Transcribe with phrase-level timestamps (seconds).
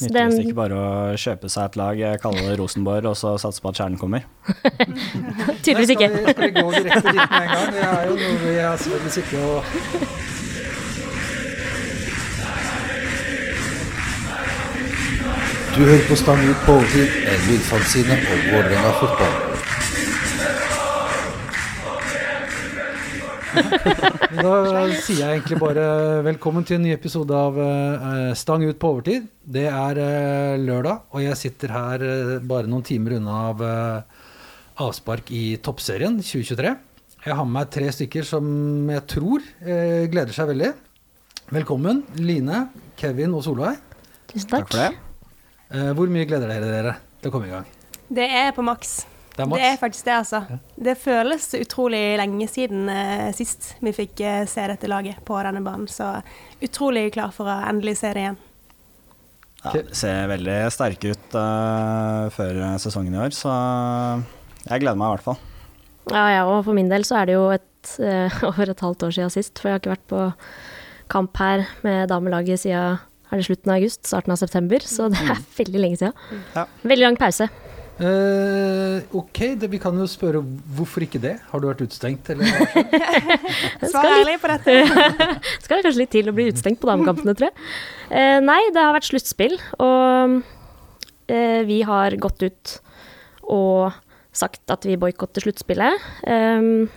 [0.00, 3.60] Så den- ikke bare å kjøpe seg et lag, kalle det Rosenborg, og så satse
[3.60, 4.24] på at kjernen kommer.
[5.62, 6.08] Tydeligvis ikke.
[6.08, 7.72] Skal vi, skal vi gå direkte dit med en gang?
[7.76, 9.62] Det er jo noe vi har selvfølgelig sittet og
[15.76, 19.39] Du hører på Stang ut på overtid, en lydfanzine om Vålerenga fotball.
[23.50, 24.52] Da
[25.02, 25.84] sier jeg egentlig bare
[26.26, 29.26] velkommen til en ny episode av eh, Stang ut på overtid.
[29.42, 33.64] Det er eh, lørdag, og jeg sitter her eh, bare noen timer unna av
[34.80, 36.72] avspark i Toppserien 2023.
[37.26, 38.46] Jeg har med meg tre stykker som
[38.94, 40.70] jeg tror eh, gleder seg veldig.
[41.50, 42.64] Velkommen, Line,
[43.00, 43.76] Kevin og Solveig.
[44.30, 44.72] Tusen Takk takk.
[44.72, 45.06] for det.
[45.74, 47.66] Eh, hvor mye gleder dere dere til å komme i gang?
[48.10, 49.00] Det er på maks.
[49.40, 50.40] Det er Det er faktisk det, altså.
[50.76, 55.62] Det føles utrolig lenge siden eh, sist vi fikk eh, se dette laget på denne
[55.64, 55.88] banen.
[55.88, 56.12] Så
[56.60, 58.40] utrolig klar for å endelig se det igjen.
[59.60, 63.52] Ja, det ser veldig sterke ut uh, før sesongen i år, så
[64.64, 65.36] jeg gleder meg i hvert fall.
[66.08, 69.04] Ja, ja, og for min del så er det jo et, uh, over et halvt
[69.04, 70.22] år siden sist, for jeg har ikke vært på
[71.12, 75.20] kamp her med damelaget siden er det slutten av august, starten av september, så det
[75.22, 76.40] er veldig lenge siden.
[76.56, 76.64] Ja.
[76.82, 77.46] Veldig lang pause.
[78.00, 80.40] Eh, ok, det, vi kan jo spørre
[80.76, 81.34] hvorfor ikke det?
[81.50, 82.48] Har du vært utstengt, eller?
[83.92, 84.76] Svar ærlig på dette.
[85.64, 87.66] Skal det kanskje litt til å bli utestengt på damekampene, tror jeg.
[88.08, 92.74] Uh, nei, det har vært sluttspill, og uh, vi har gått ut
[93.50, 94.00] og
[94.32, 96.08] sagt at vi boikotter sluttspillet.
[96.24, 96.88] Um,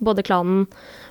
[0.00, 0.64] både klanen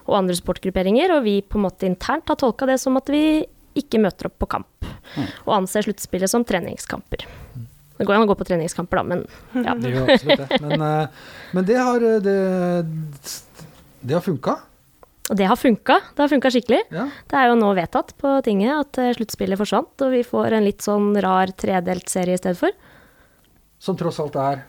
[0.07, 3.43] og andre sportgrupperinger, og vi på en måte internt har tolka det som at vi
[3.77, 4.93] ikke møter opp på kamp,
[5.45, 7.29] og anser sluttspillet som treningskamper.
[8.03, 9.23] Det går an å gå på treningskamper, da, men
[9.63, 9.77] ja.
[9.79, 10.59] Det gjør absolutt det.
[10.65, 12.37] Men, eh, men det har eh, det,
[14.03, 14.57] det har funka.
[15.31, 15.95] Og det har funka.
[16.11, 16.81] Det har funka skikkelig.
[16.91, 17.07] Ja.
[17.31, 20.67] Det er jo nå vedtatt på tinget at eh, sluttspillet forsvant, og vi får en
[20.67, 22.75] litt sånn rar tredelt serie i stedet for.
[23.83, 24.67] Som tross alt er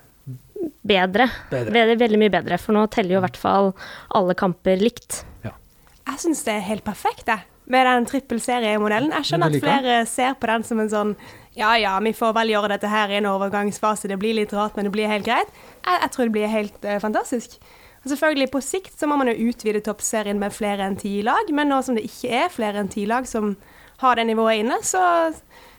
[0.84, 1.27] Bedre.
[1.50, 1.72] Bedre.
[1.74, 3.72] Veldig, veldig mye bedre, for nå teller jo i hvert fall
[4.16, 5.24] alle kamper likt.
[5.45, 7.45] Jeg syns det er helt perfekt, jeg.
[7.72, 9.12] Med den trippelseriemodellen.
[9.18, 11.12] Jeg skjønner at flere ser på den som en sånn
[11.54, 14.10] Ja ja, vi får vel gjøre dette her i en overgangsfase.
[14.10, 15.50] Det blir litt rart, men det blir helt greit.
[15.84, 17.58] Jeg, jeg tror det blir helt uh, fantastisk.
[18.04, 21.48] Og selvfølgelig, på sikt så må man jo utvide toppserien med flere enn ti lag,
[21.54, 23.54] men nå som det ikke er flere enn ti lag som
[24.02, 25.00] har det nivået inne, så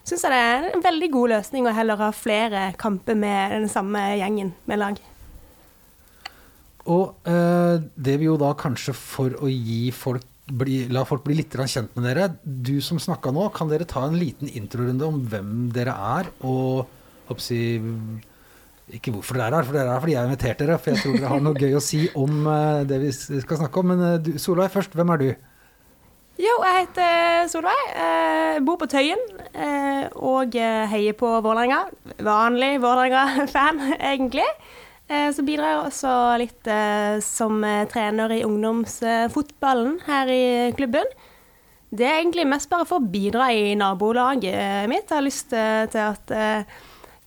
[0.05, 3.67] syns jeg det er en veldig god løsning å heller ha flere kamper med den
[3.69, 5.01] samme gjengen med lag.
[6.85, 11.39] Og eh, det vil jo da kanskje for å gi folk bli, la folk bli
[11.39, 12.29] litt kjent med dere.
[12.43, 16.85] Du som snakka nå, kan dere ta en liten introrunde om hvem dere er, og
[17.29, 17.79] hoppsi,
[18.93, 20.77] ikke hvorfor dere er her, for dere er her fordi jeg har invitert dere.
[20.77, 23.81] For jeg tror dere har noe gøy å si om eh, det vi skal snakke
[23.81, 23.91] om.
[23.93, 25.29] Men eh, du, Solveig først, hvem er du?
[26.35, 27.83] Jo, jeg heter Solveig.
[27.95, 29.21] Eh, bor på Tøyen
[29.55, 31.85] eh, og eh, heier på Vålerenga.
[32.27, 33.79] Vanlig Vålerenga-fan,
[34.11, 34.47] egentlig.
[35.05, 36.11] Eh, så bidrar jeg også
[36.41, 40.45] litt eh, som eh, trener i ungdomsfotballen her i
[40.77, 41.05] klubben.
[41.95, 45.05] Det er egentlig mest bare for å bidra i nabolaget mitt.
[45.05, 46.33] Jeg har lyst til at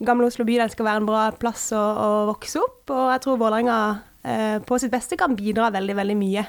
[0.04, 3.38] Gamle Oslo bydel skal være en bra plass å, å vokse opp, og jeg tror
[3.40, 3.78] Vålerenga
[4.68, 6.44] på sitt beste kan bidra veldig, veldig mye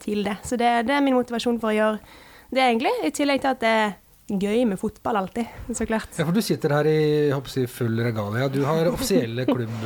[0.00, 0.38] til det.
[0.48, 1.98] Så det, det er min motivasjon for å gjøre
[2.54, 2.94] det, egentlig.
[3.04, 3.92] I tillegg til at det er
[4.46, 6.14] gøy med fotball alltid, så klart.
[6.16, 8.48] Ja, for du sitter her i si, full regalia.
[8.48, 9.76] Du har offisielle klubb...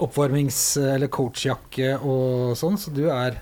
[0.00, 3.38] eh, Oppvarmings- eller coachjakke og sånn, så du er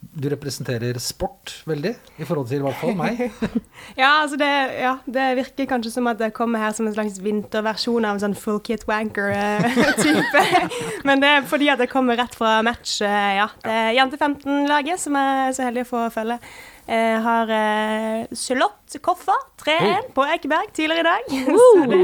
[0.00, 3.18] Du representerer sport veldig, i forhold til i hvert fall meg.
[4.00, 4.48] Ja, altså det,
[4.80, 8.22] ja, det virker kanskje som at jeg kommer her som en slags vinterversjon av en
[8.22, 10.44] sånn full kit wanker-type.
[11.06, 13.50] Men det er fordi at jeg kommer rett fra match, eh, ja.
[13.60, 16.40] Det er Jente 15-laget som jeg er så heldig å få følge.
[16.88, 21.22] Jeg har eh, slått Koffa 3-1 på Ekeberg tidligere i dag.
[21.60, 22.00] Så det,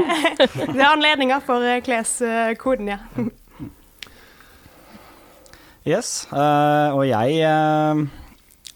[0.69, 3.01] det er anledninger for eh, kleskoden, ja.
[5.87, 7.99] Yes, eh, og jeg eh,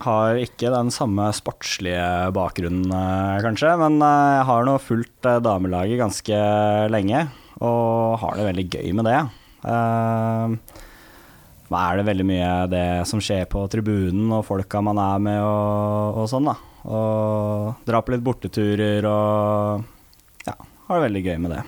[0.06, 6.38] har ikke den samme sportslige bakgrunnen, eh, kanskje, men jeg har nå fulgt damelaget ganske
[6.94, 7.26] lenge,
[7.60, 9.20] og har det veldig gøy med det.
[11.72, 15.44] Da er det veldig mye det som skjer på tribunen, og folka man er med
[15.44, 16.56] og, og sånn, da.
[16.88, 19.84] Og dra på litt borteturer og
[20.48, 21.62] ja, har det veldig gøy med det.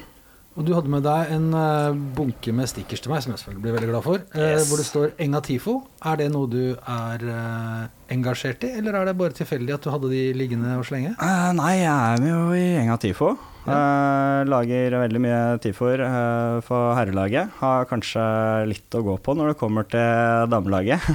[0.54, 3.64] Og du hadde med deg en eh, bunke med stickers til meg, som jeg selvfølgelig
[3.66, 4.68] blir veldig glad for, eh, Yes.
[4.70, 5.74] hvor det står Enga Tifo.
[6.06, 9.90] Er det noe du er eh, engasjert i, eller er det bare tilfeldig at du
[9.90, 11.16] hadde de liggende og slenge?
[11.18, 13.32] Uh, nei, jeg er med jo i Enga TIFO.
[13.64, 17.50] Eh, lager veldig mye TIFO-er eh, for herrelaget.
[17.64, 18.22] Har kanskje
[18.70, 21.02] litt å gå på når det kommer til damelaget.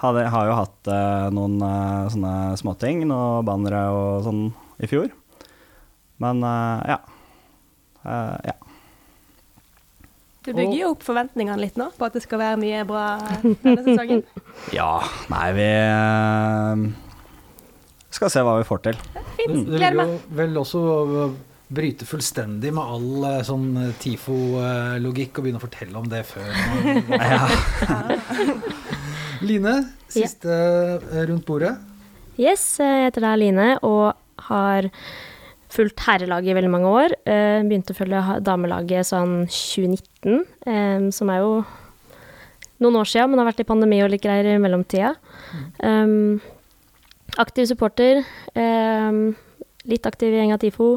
[0.00, 0.16] Mm.
[0.32, 0.88] har jo hatt
[1.36, 1.58] noen
[2.08, 4.46] sånne småting, noen bannere og sånn
[4.80, 5.10] i fjor.
[6.24, 6.40] Men
[6.88, 6.96] ja.
[8.04, 8.56] Eh, ja.
[10.40, 13.04] Du bygger jo opp forventningene litt nå på at det skal være mye bra
[13.42, 14.24] denne sesongen.
[14.76, 15.00] Ja,
[15.32, 16.82] nei, vi eh,
[18.16, 18.98] skal se hva vi får til.
[19.36, 19.68] Fint.
[19.68, 20.12] Det Gleder vil meg.
[20.12, 20.82] jo vel også
[21.70, 23.68] bryte fullstendig med all øh, sånn
[24.02, 26.50] TIFO-logikk og begynne å fortelle om det før.
[27.14, 27.46] ja.
[29.46, 29.76] Line,
[30.10, 31.24] siste ja.
[31.30, 31.76] rundt bordet.
[32.40, 34.16] Yes, jeg heter da Line og
[34.48, 34.88] har
[35.70, 37.14] fulgt herrelaget i veldig mange år.
[37.28, 41.52] Eh, Begynte å følge damelaget sånn 2019, eh, som er jo
[42.80, 45.14] noen år siden, men det har vært litt pandemi og litt greier i mellomtida.
[45.84, 46.40] Um,
[47.40, 48.22] aktiv supporter.
[48.56, 49.36] Um,
[49.90, 50.90] litt aktiv i gjeng av TIFO.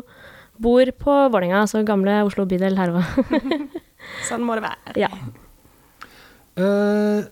[0.64, 3.04] Bor på Vålerenga, altså gamle Oslo bydel her òg.
[4.30, 4.96] Sånn må det være.
[5.04, 5.12] ja.
[6.54, 7.26] Uh,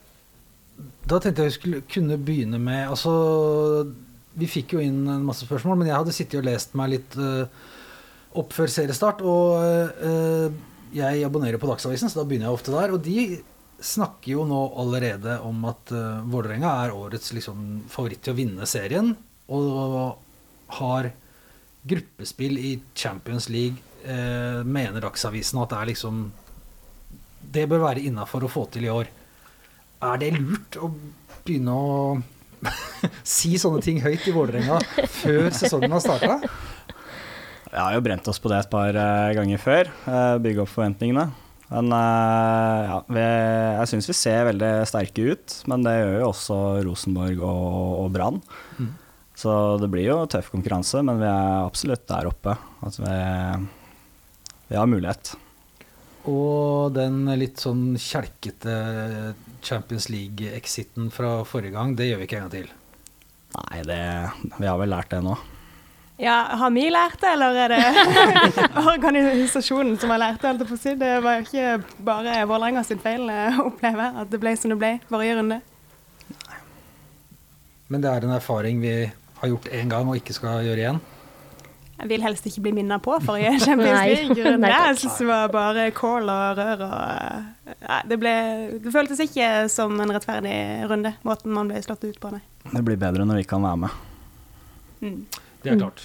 [1.06, 3.12] da tenkte jeg vi skulle kunne begynne med Altså,
[4.34, 7.16] vi fikk jo inn en masse spørsmål, men jeg hadde sittet og lest meg litt
[7.20, 7.46] øh,
[8.40, 9.24] opp før seriestart.
[9.28, 10.60] Og øh,
[10.96, 12.96] jeg abonnerer på Dagsavisen, så da begynner jeg ofte der.
[12.96, 13.42] Og de
[13.82, 18.68] snakker jo nå allerede om at uh, Vålerenga er årets liksom, favoritt til å vinne
[18.70, 19.16] serien.
[19.52, 20.20] Og
[20.78, 21.10] har
[21.82, 26.32] gruppespill i Champions League, eh, mener Dagsavisen at det er liksom
[27.42, 29.08] Det bør være innafor å få til i år.
[30.06, 30.92] Er det lurt å
[31.44, 32.22] begynne å
[33.38, 34.80] si sånne ting høyt i Vålerenga
[35.10, 36.38] før sesongen har starta?
[37.72, 39.92] Vi har jo brent oss på det et par eh, ganger før.
[40.12, 41.30] eh, bygge opp forventningene.
[41.72, 43.28] Men eh, ja, vi,
[43.78, 45.56] jeg syns vi ser veldig sterke ut.
[45.72, 48.42] Men det gjør jo også Rosenborg og, og Brann.
[48.76, 48.90] Mm.
[49.42, 52.58] Så det blir jo tøff konkurranse, men vi er absolutt der oppe.
[52.84, 53.16] At vi,
[54.68, 55.32] vi har mulighet.
[56.30, 58.76] Og den litt sånn kjelkete
[59.62, 62.70] Champions League-exiten fra forrige gang, det gjør vi ikke en gang til.
[63.52, 64.04] Nei, det,
[64.58, 65.36] vi har vel lært det nå.
[66.22, 68.36] Ja, har vi lært det, eller er det
[68.94, 70.68] organisasjonen som har lært det?
[70.78, 70.94] si?
[71.00, 74.70] Det var jo ikke bare Vålerenga sin feil eh, å oppleve at det ble som
[74.70, 75.58] det ble forrige runde.
[77.90, 78.94] Men det er en erfaring vi
[79.42, 81.02] har gjort én gang og ikke skal gjøre igjen.
[82.02, 84.70] Jeg vil helst ikke bli minnet på forrige Champions League-runde.
[84.74, 87.50] Jeg syns det var bare kål og rør og eh,
[87.82, 88.34] Nei, det, ble,
[88.84, 90.56] det føltes ikke som en rettferdig
[90.92, 92.42] runde, måten man ble slått ut på, nei.
[92.68, 93.96] Det blir bedre når vi kan være med.
[95.02, 95.22] Mm.
[95.64, 96.04] Det er klart.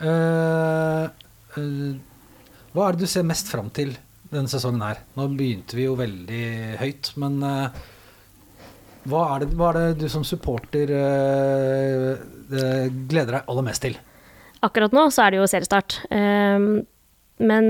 [0.00, 1.04] Uh,
[1.58, 1.92] uh,
[2.72, 3.92] hva er det du ser mest fram til
[4.32, 5.02] denne sesongen her?
[5.18, 6.42] Nå begynte vi jo veldig
[6.80, 7.82] høyt, men uh,
[9.08, 12.10] hva, er det, hva er det du som supporter eh,
[12.52, 13.96] eh, gleder deg aller mest til?
[14.66, 16.00] Akkurat nå så er det jo seriestart.
[16.12, 16.82] Um,
[17.40, 17.64] men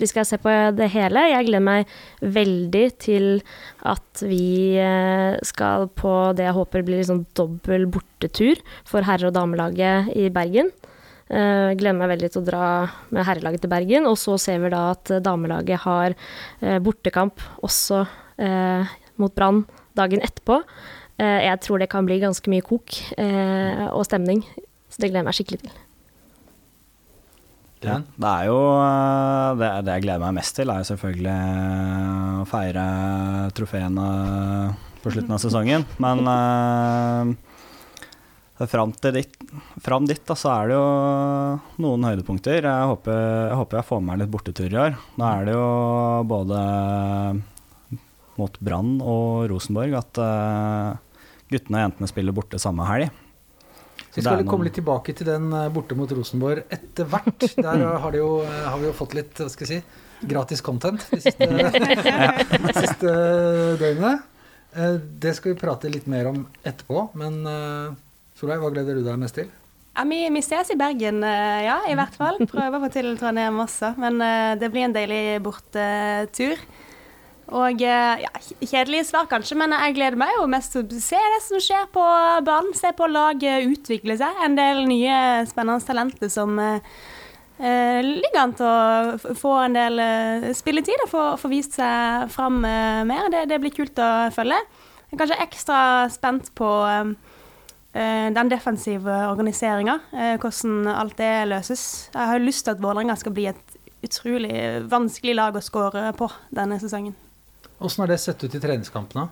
[0.00, 1.20] vi skal se på det hele.
[1.30, 1.90] Jeg gleder meg
[2.20, 3.26] veldig til
[3.86, 8.58] at vi eh, skal på det jeg håper blir liksom dobbel bortetur
[8.88, 10.72] for herre- og damelaget i Bergen.
[11.30, 12.64] Eh, Jeg gleder meg veldig til å dra
[13.14, 14.10] med herrelaget til Bergen.
[14.10, 18.02] Og så ser vi da at damelaget har eh, bortekamp også
[18.42, 18.90] eh,
[19.22, 19.62] mot Brann
[19.94, 20.58] dagen etterpå.
[21.22, 24.42] Eh, Jeg tror det kan bli ganske mye kok eh, og stemning.
[24.90, 25.81] Så det gleder jeg meg skikkelig til.
[27.82, 28.06] Glenn?
[28.14, 32.40] Det er jo eh, det, det jeg gleder meg mest til, er jo selvfølgelig eh,
[32.42, 32.84] å feire
[33.58, 34.06] trofeene
[35.02, 35.84] på slutten av sesongen.
[36.02, 37.32] Men uh,
[38.70, 39.32] fram, til dit,
[39.82, 40.88] fram dit da, så er det jo
[41.82, 42.62] noen høydepunkter.
[42.62, 43.16] Jeg håper,
[43.50, 45.00] jeg håper jeg får med meg litt bortetur i år.
[45.18, 45.70] Nå er det jo
[46.30, 46.60] både
[48.40, 50.92] mot Brann og Rosenborg at eh,
[51.52, 53.21] guttene og jentene spiller borte samme helg.
[54.12, 57.46] Så Vi skal komme litt tilbake til den eh, borte mot Rosenborg etter hvert.
[57.64, 60.60] Der har, det jo, eh, har vi jo fått litt hva skal jeg si, gratis
[60.60, 61.48] content de siste,
[62.68, 63.14] de siste
[63.80, 64.18] døgnene.
[64.76, 67.96] Eh, Det skal vi prate litt mer om etterpå, men eh,
[68.36, 69.48] Solveig, hva gleder du deg mest til?
[69.96, 72.36] Ja, vi, vi ses i Bergen, eh, ja, i hvert fall.
[72.48, 73.94] Prøver å få til å også.
[74.00, 76.60] Men eh, det blir en deilig bortetur.
[77.52, 78.30] Og eh, ja,
[78.64, 81.88] kjedelige svar kanskje, men jeg gleder meg jo mest til å se det som skjer
[81.92, 82.04] på
[82.46, 82.72] banen.
[82.76, 84.38] Se på laget utvikle seg.
[84.44, 85.16] En del nye
[85.50, 86.94] spennende talenter som eh,
[87.60, 92.62] eh, ligger an til å få en del eh, spilletid og få, vist seg fram
[92.64, 93.28] eh, mer.
[93.34, 94.62] Det, det blir kult å følge.
[95.12, 95.80] Jeg er kanskje ekstra
[96.14, 97.10] spent på eh,
[97.92, 101.84] eh, den defensive organiseringa, eh, hvordan alt det løses.
[102.14, 104.56] Jeg har lyst til at Vålerenga skal bli et utrolig
[104.90, 107.12] vanskelig lag å skåre på denne sesongen.
[107.82, 109.28] Åssen har det sett ut i treningskampene?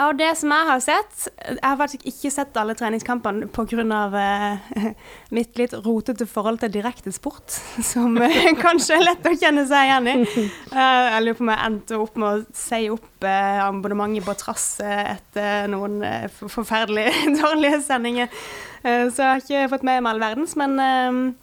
[0.00, 3.98] Av det som jeg har sett Jeg har faktisk ikke sett alle treningskampene pga.
[4.20, 4.86] Eh,
[5.36, 7.52] mitt litt rotete forhold til direkte sport,
[7.92, 10.46] som eh, kanskje er lett å kjenne seg igjen i.
[10.72, 14.36] Eh, jeg lurer på om jeg endte opp med å si opp eh, abonnementet på
[14.40, 16.00] trass etter noen
[16.40, 18.32] forferdelig dårlige sendinger.
[18.80, 21.34] Så jeg har ikke fått med meg all verdens, men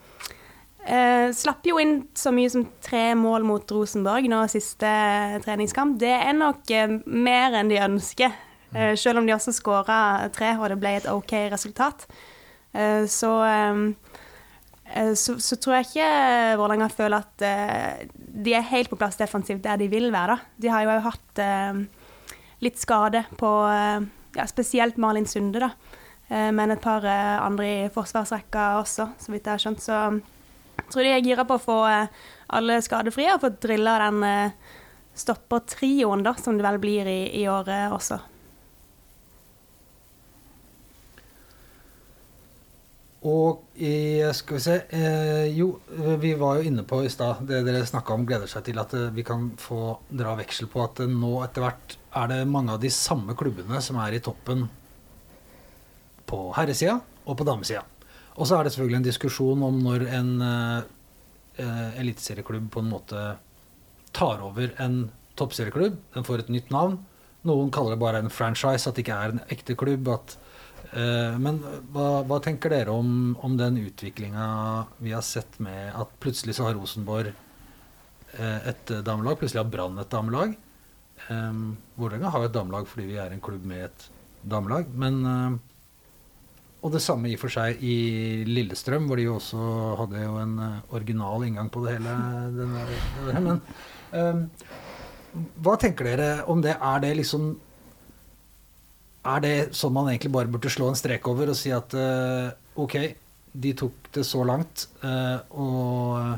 [0.87, 4.87] eh, Eh, slapp jo inn så mye som tre mål mot Rosenborg nå siste
[5.43, 5.97] treningskamp.
[5.99, 8.31] Det er nok eh, mer enn de ønsker,
[8.73, 12.05] eh, selv om de også skåra tre og det ble et OK resultat.
[12.71, 13.81] Eh, så, eh,
[14.93, 16.07] eh, så, så tror jeg ikke
[16.61, 20.37] Vålerenga føler at eh, de er helt på plass defensivt der de vil være.
[20.37, 20.55] da.
[20.57, 21.83] De har jo hatt eh,
[22.63, 24.07] litt skade på eh,
[24.39, 25.71] ja, spesielt Malin Sunde, da.
[26.29, 29.83] Eh, Men et par eh, andre i forsvarsrekka også, så vidt jeg har skjønt.
[29.83, 30.01] Så
[30.91, 32.23] tror de er gira på å få eh,
[32.57, 34.73] alle skadefrie og få drilla den eh,
[35.17, 38.19] stoppertrioen, da, som det vel blir i, i år eh, også.
[43.27, 45.71] Og i, skal vi se eh, Jo,
[46.21, 48.93] vi var jo inne på i stad det dere snakka om, gleder seg til at
[48.93, 52.81] eh, vi kan få dra veksel på at nå etter hvert er det mange av
[52.83, 54.67] de samme klubbene som er i toppen
[56.29, 57.83] på herresida og på damesida.
[58.37, 60.89] Og så er det selvfølgelig en diskusjon om når en eh,
[61.63, 63.23] eh, eliteserieklubb på en måte
[64.15, 65.97] tar over en toppserieklubb.
[66.13, 66.99] Den får et nytt navn.
[67.47, 70.09] Noen kaller det bare en franchise, at det ikke er en ekte klubb.
[70.13, 70.37] At,
[70.91, 71.59] eh, men
[71.93, 74.47] hva, hva tenker dere om, om den utviklinga
[75.01, 79.97] vi har sett med at plutselig så har Rosenborg eh, et damelag, plutselig har Brann
[80.01, 80.57] et damelag.
[81.27, 84.07] Um, Vålerenga har et damelag fordi vi er en klubb med et
[84.45, 84.89] damelag.
[84.93, 85.57] Men eh,
[86.87, 87.95] Og det samme i og for seg i
[88.47, 89.59] Lillestrøm, hvor de jo også
[89.99, 92.13] hadde jo en eh, original inngang på det hele.
[92.55, 93.39] Der.
[93.43, 93.59] Men
[94.15, 94.43] um,
[95.65, 96.77] hva tenker dere om det?
[96.79, 97.49] Er det liksom
[99.27, 102.47] Er det sånn man egentlig bare burde slå en strek over og si at uh,
[102.79, 102.95] ok,
[103.51, 106.37] de tok det så langt, uh, og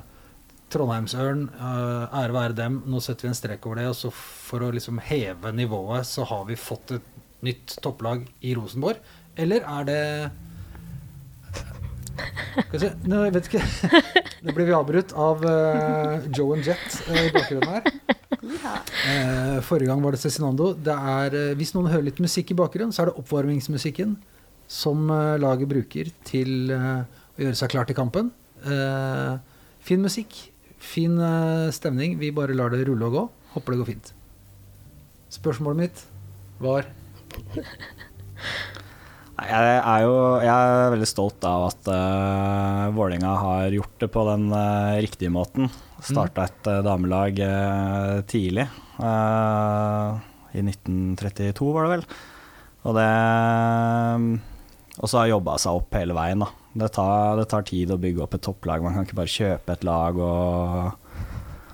[0.73, 3.85] Trondheimsørn, uh, ære være dem, nå setter vi en strek over det.
[3.91, 7.15] Og så for å liksom heve nivået, så har vi fått et
[7.45, 8.97] nytt topplag i Rosenborg?
[9.39, 10.03] Eller er det
[12.79, 13.61] se Nå, jeg vet ikke.
[14.45, 17.87] Nå blir vi avbrutt av uh, Joe and Jet uh, i bakgrunnen her.
[18.39, 20.73] Uh, forrige gang var det Cezinando.
[20.75, 24.17] Det er, hvis noen hører litt musikk i bakgrunnen, så er det oppvarmingsmusikken
[24.69, 25.09] som
[25.41, 28.29] laget bruker til å gjøre seg klar til kampen.
[29.81, 30.35] Fin musikk,
[30.77, 31.15] fin
[31.73, 32.19] stemning.
[32.21, 33.23] Vi bare lar det rulle og gå.
[33.55, 34.11] Håper det går fint.
[35.33, 36.05] Spørsmålet mitt
[36.61, 36.85] var
[39.47, 44.23] Jeg er jo jeg er veldig stolt av at uh, Vålerenga har gjort det på
[44.27, 45.69] den uh, riktige måten.
[46.03, 48.67] Starta et uh, damelag uh, tidlig.
[48.99, 52.05] I 1932, var det vel.
[52.89, 53.11] Og det
[54.99, 56.49] Og så har jobba seg opp hele veien, da.
[56.79, 58.83] Det tar, det tar tid å bygge opp et topplag.
[58.83, 61.13] Man kan ikke bare kjøpe et lag og,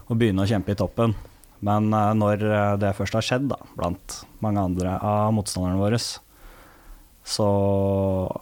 [0.05, 1.15] og begynne å kjempe i toppen.
[1.65, 2.43] Men når
[2.77, 5.99] det først har skjedd, da, blant mange andre av motstanderne våre,
[7.25, 7.45] så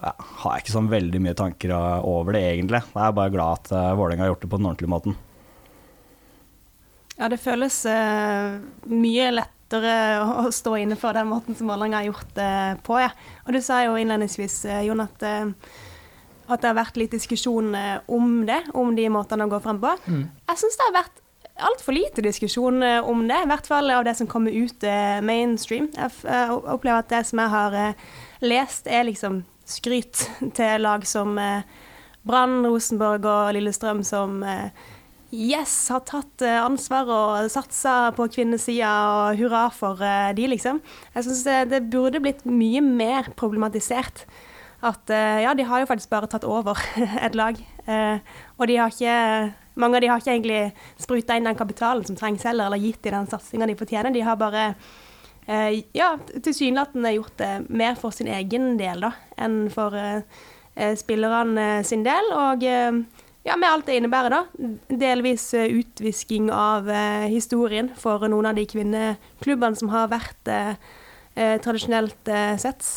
[0.03, 1.71] ja, har jeg ikke sånn veldig mye tanker
[2.03, 2.81] over det, egentlig.
[2.91, 5.15] Jeg er bare glad at uh, Vålerenga har gjort det på den ordentlige måten.
[7.15, 8.59] Ja, det føles uh,
[8.91, 12.51] mye lettere å, stå inne for den måten som Vålerenga har gjort det
[12.83, 13.13] på, ja.
[13.47, 17.71] Og du sa jo innledningsvis, eh, Jon, at, at det har vært litt diskusjon
[18.11, 19.93] om det, om de måtene å gå frem på.
[20.11, 21.23] Jeg syns det har vært
[21.69, 24.83] altfor lite diskusjon om det, i hvert fall av det som kommer ut
[25.23, 25.87] mainstream.
[25.95, 26.11] Jeg,
[26.51, 27.79] opplever at det som jeg har
[28.43, 31.63] lest, er liksom skryt til lag som eh,
[32.27, 34.69] Brann, Rosenborg og Lillestrøm som eh,
[35.33, 39.99] yes, har tatt eh, ansvar og satsa på kvinnesida, og hurra for
[40.37, 40.81] de, liksom.
[41.15, 44.25] Jeg syns det, burde blitt mye mer problematisert.
[44.83, 46.75] At ja, de har jo faktisk bare tatt over
[47.25, 47.55] et lag.
[48.57, 52.17] og de har ikke Mange av de har ikke egentlig spruta inn den kapitalen som
[52.19, 54.13] trengs heller, eller gitt de den satsinga de fortjener.
[54.13, 54.65] De har bare
[55.47, 60.23] eh, ja, tilsynelatende gjort det mer for sin egen del da, enn for eh,
[60.75, 62.31] eh, spillerne eh, sin del.
[62.37, 62.99] Og eh,
[63.43, 64.69] ja, med alt det innebærer, da.
[64.87, 66.87] Delvis utvisking av
[67.27, 70.47] historien for noen av de kvinneklubbene som har vært
[71.65, 72.31] tradisjonelt
[72.63, 72.87] sett.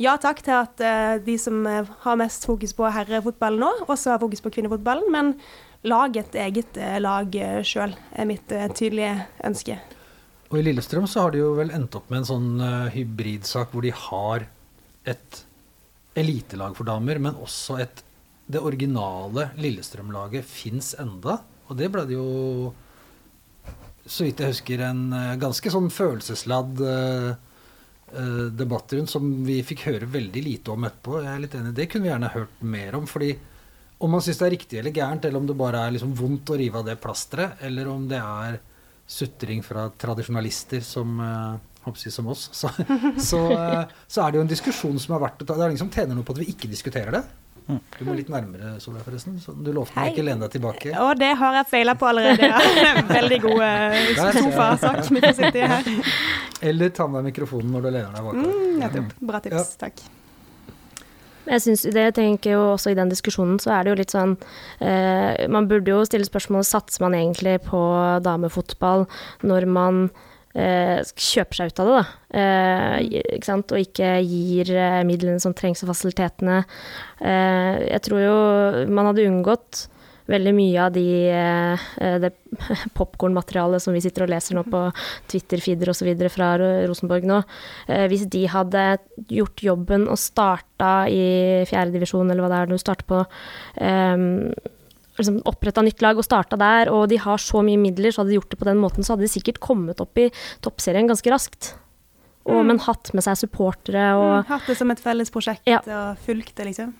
[0.00, 0.80] Ja takk til at
[1.26, 5.34] de som har mest fokus på herrefotballen nå, også har fokus på kvinnefotballen, men
[5.84, 9.18] lag et eget lag sjøl, er mitt tydelige
[9.52, 9.76] ønske.
[10.48, 13.74] Og i Lillestrøm så har de jo vel endt opp med en sånn uh, hybridsak
[13.74, 14.46] hvor de har
[15.08, 15.40] et
[16.18, 18.04] elitelag for damer, men også et
[18.48, 21.34] Det originale Lillestrøm-laget fins enda.
[21.68, 22.70] Og det ble det jo,
[24.08, 27.34] så vidt jeg husker, en uh, ganske sånn følelsesladd uh,
[28.56, 31.18] debatt rundt som vi fikk høre veldig lite om etterpå.
[31.20, 31.74] Jeg er litt enig.
[31.76, 33.04] Det kunne vi gjerne hørt mer om.
[33.04, 33.34] fordi
[33.98, 36.54] om man syns det er riktig eller gærent, eller om det bare er liksom vondt
[36.54, 38.60] å rive av det plasteret, eller om det er
[39.08, 42.70] sutring fra tradisjonalister som eh, håper som oss, så,
[43.16, 45.56] så, eh, så er det jo en diskusjon som er verdt å ta.
[45.56, 47.26] Det er ingen som tjener noe på at vi ikke diskuterer det.
[47.68, 49.34] Du må litt nærmere, Solveig, forresten.
[49.44, 50.92] Så du lovte meg ikke lene deg tilbake.
[51.04, 52.48] Og det har jeg feila på allerede.
[52.48, 52.62] Ja.
[53.18, 55.90] Veldig god eh, sofasak vi får sitte i her.
[56.72, 59.02] Eller ta med mikrofonen når du lener deg bakover.
[59.04, 59.12] Mm.
[59.28, 59.76] Bra tips.
[59.84, 60.00] Takk.
[61.48, 64.34] Jeg synes, det tenker jo også I den diskusjonen så er det jo litt sånn
[64.84, 67.80] eh, Man burde jo stille spørsmål satser man egentlig på
[68.24, 69.06] damefotball
[69.48, 70.02] når man
[70.58, 72.40] eh, kjøper seg ut av det, da.
[72.42, 73.72] Eh, ikke sant?
[73.74, 76.62] Og ikke gir eh, midlene som trengs og fasilitetene.
[77.20, 78.38] Eh, jeg tror jo
[78.92, 79.86] man hadde unngått
[80.28, 82.30] veldig mye av de, eh, det
[82.98, 84.82] popkornmaterialet som vi sitter og leser nå på
[85.32, 86.10] Twitter-feeder osv.
[86.32, 86.50] fra
[86.88, 87.38] Rosenborg nå.
[87.88, 88.82] Eh, hvis de hadde
[89.32, 93.22] gjort jobben og starta i fjerdedivisjon, eller hva det er du starter på,
[93.80, 94.52] um,
[95.18, 98.30] liksom oppretta nytt lag og starta der, og de har så mye midler, så hadde
[98.34, 100.28] de gjort det på den måten, så hadde de sikkert kommet opp i
[100.62, 101.72] toppserien ganske raskt.
[102.48, 105.80] Og, Men hatt med seg supportere og Mm, Hatt det som et felles prosjekt Ja.
[105.84, 106.94] og fulgt det, liksom.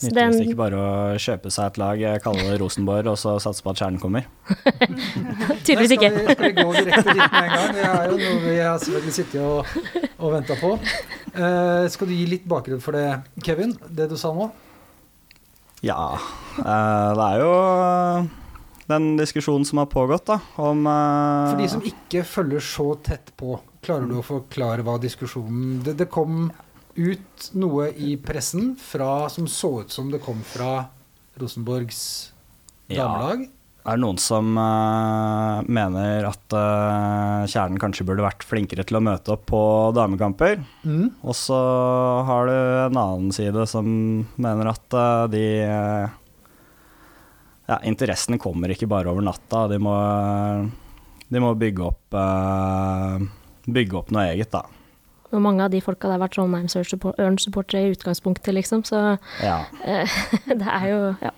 [0.00, 3.70] Den- ikke bare å kjøpe seg et lag, kalle det Rosenborg, og så satse på
[3.70, 4.24] at kjernen kommer.
[5.64, 6.10] Tydeligvis ikke.
[6.10, 7.74] Skal vi, skal vi gå direkte dit med en gang?
[7.76, 10.74] Det er jo noe vi har selvfølgelig sittet og, og venta på.
[11.36, 13.06] Uh, skal du gi litt bakgrunn for det,
[13.46, 13.76] Kevin?
[13.88, 14.50] Det du sa nå?
[15.82, 16.18] Ja,
[16.52, 17.52] Uh, det er jo
[18.92, 21.48] den diskusjonen som har pågått, da, om uh...
[21.48, 25.96] For de som ikke følger så tett på, klarer du å forklare hva diskusjonen Det,
[26.02, 26.50] det kom
[26.94, 30.84] ut noe i pressen fra, som så ut som det kom fra
[31.40, 32.32] Rosenborgs
[32.88, 33.46] damelag.
[33.46, 33.58] Ja.
[33.82, 39.02] Er det noen som uh, mener at uh, Kjernen kanskje burde vært flinkere til å
[39.02, 39.62] møte opp på
[39.96, 40.60] damekamper?
[40.86, 41.08] Mm.
[41.26, 41.58] Og så
[42.28, 43.88] har du en annen side som
[44.38, 45.46] mener at uh, de
[47.66, 49.64] Ja, interessene kommer ikke bare over natta.
[49.70, 49.96] De må,
[51.26, 52.16] de må bygge opp
[53.62, 54.81] Bygge opp noe eget, da.
[55.32, 58.82] Og mange av de folka der var Trondheims Ørn-supportere i utgangspunktet, liksom.
[58.84, 59.64] Så Ja.
[59.84, 60.08] eh,
[60.46, 61.30] det er jo ja.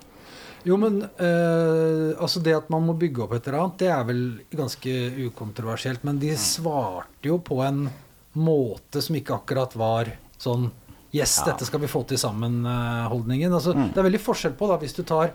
[0.64, 4.04] Jo, men eh, altså det at man må bygge opp et eller annet, det er
[4.08, 4.22] vel
[4.56, 4.95] ganske
[5.28, 6.04] ukontroversielt.
[6.08, 7.90] Men de svarte jo på en
[8.34, 10.71] måte som ikke akkurat var sånn
[11.14, 11.52] Yes, Ja.
[11.52, 13.52] dette skal vi få til sammen-holdningen.
[13.54, 13.92] altså, Mm.
[13.95, 15.30] Det er veldig forskjell på da, hvis du tar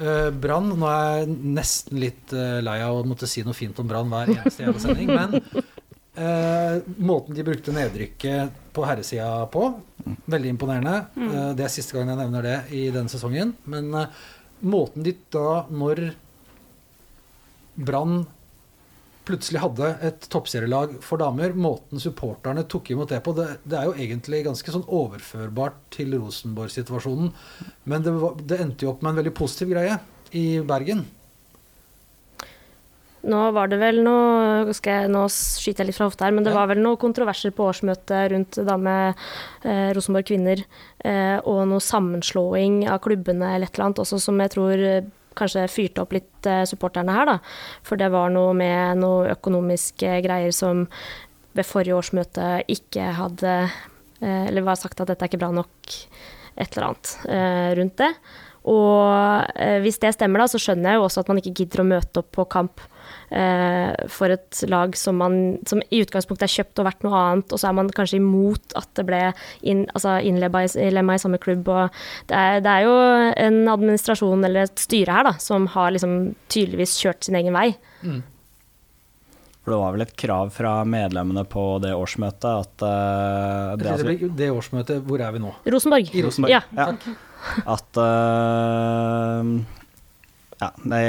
[0.00, 3.78] uh, Brann Nå er jeg nesten litt eh, lei av å måtte si noe fint
[3.78, 5.42] om Brann hver eneste jævla sending, men
[6.14, 9.68] eh, måten de brukte nedrykket på herresida på,
[10.30, 10.96] veldig imponerende.
[11.16, 13.54] Eh, det er siste gang jeg nevner det i denne sesongen.
[13.70, 14.22] Men eh,
[14.66, 16.06] måten de da, når
[17.74, 18.24] Brann
[19.24, 23.88] plutselig hadde et toppserielag for damer, måten supporterne tok imot det på, det, det er
[23.88, 27.32] jo egentlig ganske sånn overførbart til Rosenborg-situasjonen.
[27.88, 29.96] Men det, var, det endte jo opp med en veldig positiv greie
[30.36, 31.06] i Bergen.
[33.24, 36.52] Nå var det vel noe jeg, Nå skyter jeg litt fra hofta her, men det
[36.52, 36.58] Ja.
[36.60, 39.14] var vel noen kontroverser på årsmøtet rundt dame
[39.64, 40.60] eh, Rosenborg kvinner,
[41.04, 45.06] eh, og noe sammenslåing av klubbene eller et eller annet også, som jeg tror eh,
[45.34, 47.38] kanskje fyrte opp litt eh, supporterne her, da.
[47.82, 50.84] For det var noe med noe økonomiske greier som
[51.54, 53.54] ved forrige årsmøte ikke hadde
[54.20, 55.96] eh, Eller var sagt at dette er ikke bra nok,
[56.56, 58.12] et eller annet eh, rundt det.
[58.64, 59.44] Og
[59.84, 62.22] hvis det stemmer, da, så skjønner jeg jo også at man ikke gidder å møte
[62.22, 62.80] opp på kamp
[63.30, 67.60] for et lag som, man, som i utgangspunktet er kjøpt og vært noe annet, og
[67.60, 69.22] så er man kanskje imot at det ble
[69.62, 71.68] inn, altså innlemma i, i samme klubb.
[71.70, 72.94] Og det, er, det er jo
[73.46, 77.72] en administrasjon eller et styre her da, som har liksom tydeligvis kjørt sin egen vei.
[79.64, 84.28] For det var vel et krav fra medlemmene på det årsmøtet at uh, det, Det,
[84.36, 85.54] det årsmøtet, hvor er vi nå?
[85.72, 86.10] Rosenborg.
[86.12, 86.52] I Rosenborg.
[86.52, 86.60] Ja.
[86.76, 86.90] ja,
[87.72, 89.48] at eh,
[90.60, 91.02] ja, det,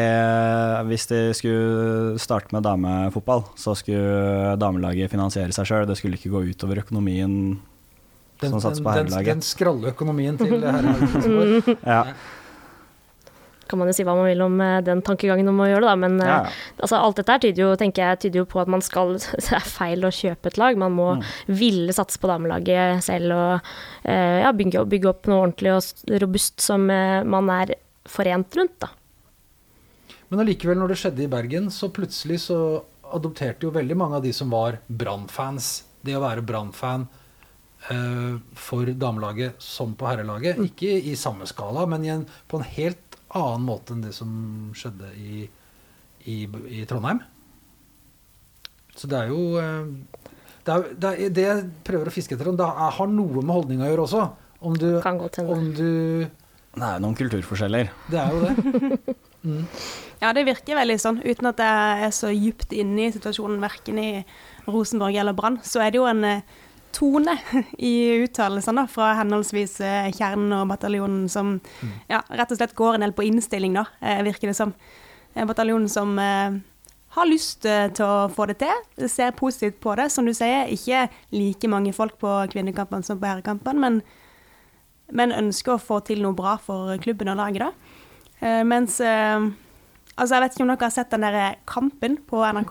[0.90, 5.86] hvis de skulle starte med damefotball, så skulle damelaget finansiere seg sjøl.
[5.90, 7.36] Det skulle ikke gå utover økonomien
[8.42, 9.30] Den, som satser på den, herrelaget.
[9.38, 11.78] den skralle økonomien til herrelaget.
[11.86, 12.02] Ja,
[13.66, 15.88] Kan man jo si hva man vil om eh, den tankegangen om å gjøre det,
[15.90, 15.96] da.
[15.98, 16.36] Men eh, ja,
[16.86, 19.66] altså, alt dette tyder jo, tenker jeg, tyder jo på at man skal Det er
[19.66, 20.78] feil å kjøpe et lag.
[20.78, 21.24] Man må Mm.
[21.58, 23.72] ville satse på damelaget selv og
[24.04, 27.74] eh, ja, bygge, bygge opp noe ordentlig og robust som eh, man er
[28.10, 28.92] forent rundt, da.
[30.30, 32.58] Men allikevel, når det skjedde i Bergen, så plutselig så
[33.16, 37.06] adopterte jo veldig mange av de som var Brann-fans, det å være Brann-fan
[37.94, 40.58] eh, for damelaget som på herrelaget.
[40.66, 44.32] Ikke i samme skala, men i en, på en helt annen måte enn det som
[44.78, 45.46] skjedde i,
[46.26, 46.38] i,
[46.80, 47.22] i Trondheim.
[48.96, 49.92] Så det er jo eh,
[50.66, 53.42] det, er, det, er, det jeg prøver å fiske etter, om det er- har noe
[53.44, 54.26] med holdning å gjøre også.
[54.66, 55.52] Om du, Kan godt hende.
[55.54, 55.90] om du
[56.26, 57.92] Det er jo noen kulturforskjeller.
[58.10, 59.16] Det er jo det.
[60.22, 61.22] Ja, det virker veldig sånn.
[61.26, 64.10] Uten at jeg er så djupt inne i situasjonen verken i
[64.66, 66.46] Rosenborg eller Brann, så er det jo en eh,
[66.96, 67.38] tone
[67.78, 71.58] i uttalelsene fra henholdsvis eh, Kjernen og Bataljonen, som
[72.10, 74.74] ja, rett og slett går en del på innstilling, da, eh, virker det som.
[75.36, 76.56] Bataljonen som eh,
[77.18, 80.08] har lyst til å få det til, ser positivt på det.
[80.14, 84.00] Som du sier, ikke like mange folk på kvinnekampene som på herrekampene, men,
[85.12, 87.95] men ønsker å få til noe bra for klubben og laget, da.
[88.42, 89.46] Eh, mens eh,
[90.16, 92.70] Altså, jeg vet ikke om dere har sett den der Kampen på NRK?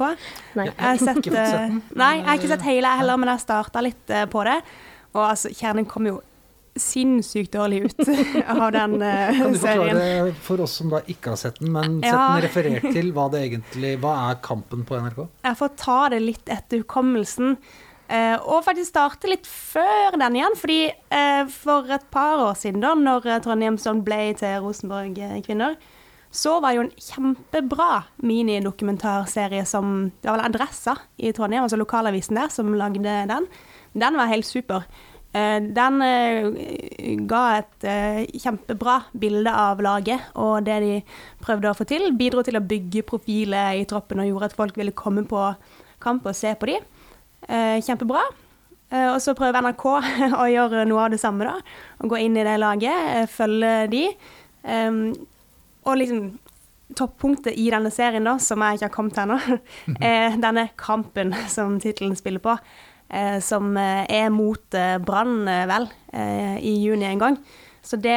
[0.57, 0.65] Nei.
[0.71, 1.75] Jeg har sett, ikke sett den.
[1.83, 4.45] eh, Nei, jeg har ikke sett hele jeg heller, men jeg starta litt eh, på
[4.49, 4.55] det.
[5.13, 6.23] Og altså, Kjernen kom jo
[6.75, 8.01] sinnssykt dårlig ut
[8.49, 9.37] av den serien.
[9.37, 9.91] Kan du serien.
[10.01, 12.23] forklare for oss som da ikke har sett den, men sett Ja.
[12.33, 15.21] den referert til hva det egentlig Hva er kampen på NRK?
[15.45, 17.59] Jeg får ta det litt etter hukommelsen.
[18.09, 22.83] Eh, og faktisk starte litt før den igjen, fordi eh, for et par år siden,
[22.85, 25.79] da når Trondheim Trondheimsson ble til Rosenborg eh, kvinner,
[26.35, 27.91] så var det jo en kjempebra
[28.27, 33.47] minidokumentarserie som Det var vel Adressa i Trondheim, altså lokalavisen der, som lagde den.
[33.95, 34.83] Den var helt super.
[35.35, 40.93] Eh, Den eh, ga et eh, kjempebra bilde av laget og det de
[41.43, 42.13] prøvde å få til.
[42.19, 45.49] Bidro til å bygge profiler i troppen og gjorde at folk ville komme på
[46.05, 46.79] kamp og se på de.
[47.49, 48.23] Eh, Kjempebra.
[48.91, 49.85] Eh, Og så prøver NRK
[50.43, 51.59] å gjøre noe av det samme, da.
[52.05, 54.05] Å gå inn i det laget, eh, følge de.
[55.85, 56.39] Og liksom
[56.97, 59.59] toppunktet i denne serien, da, som jeg ikke har kommet til ennå,
[60.15, 62.55] er denne kampen som tittelen spiller på.
[63.11, 65.89] eh, Som er mot Brann, vel,
[66.61, 67.39] i juni en gang.
[67.85, 68.17] Så det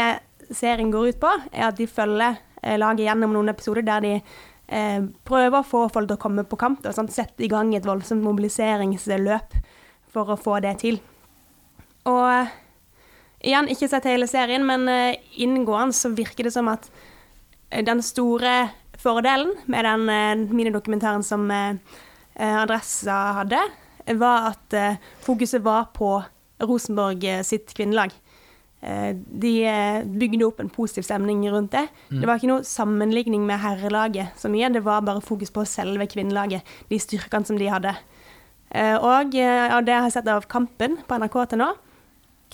[0.56, 2.38] serien går ut på, er at de følger
[2.80, 4.14] laget gjennom noen episoder der de
[4.68, 6.86] eh, prøver å få folk til å komme på kamp.
[6.86, 9.58] Og sånn, sette i gang et voldsomt mobiliseringsløp
[10.14, 11.00] for å få det til.
[12.08, 12.56] Og eh,
[13.52, 16.88] igjen, ikke sett hele serien, men eh, inngående så virker det som at
[17.70, 21.44] eh, den store fordelen med den minidokumentaren som
[22.34, 23.60] Adressa hadde,
[24.18, 24.74] var at
[25.22, 26.16] fokuset var på
[26.66, 28.16] Rosenborg sitt kvinnelag.
[28.88, 29.10] Eh,
[29.44, 31.88] De eh, bygde opp en positiv stemning rundt det.
[32.10, 36.08] Det var ikke noe sammenligning med herrelaget så mye, det var bare fokus på selve
[36.08, 37.92] kvinnelaget, de styrkene som de hadde.
[38.72, 41.74] Eh, Og av det jeg har sett av Kampen på NRK til nå,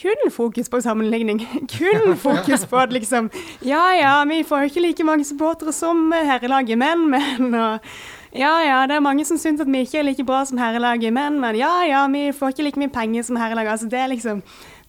[0.01, 1.43] kun fokus på sammenligning.
[1.77, 3.27] Kun fokus på at liksom
[3.61, 7.79] Ja ja, vi får ikke like mange supportere som herrelaget menn, men og
[8.33, 11.13] ja ja, det er mange som syns at vi ikke er like bra som herrelaget
[11.13, 13.75] menn, men ja ja, vi får ikke like mye penger som herrelaget.
[13.75, 14.41] Altså det er liksom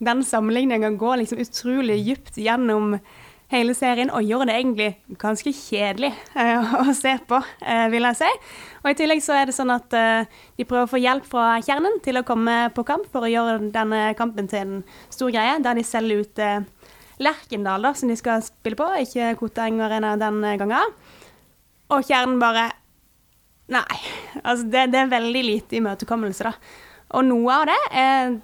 [0.05, 2.99] Den sammenligninga går liksom utrolig dypt gjennom
[3.53, 4.88] hele serien og gjør det egentlig
[5.21, 8.31] ganske kjedelig uh, å se på, uh, vil jeg si.
[8.83, 11.59] Og i tillegg så er det sånn at uh, de prøver å få hjelp fra
[11.64, 14.79] kjernen til å komme på kamp for å gjøre denne kampen til en
[15.12, 16.47] stor greie, der de selger ut
[17.23, 20.97] Lerkendal, da, som de skal spille på, ikke Koteng Arena den gangen.
[21.95, 22.73] Og kjernen bare
[23.73, 23.97] Nei.
[24.43, 26.83] Altså, det, det er veldig lite imøtekommelse, da.
[27.14, 28.37] Og noe av det er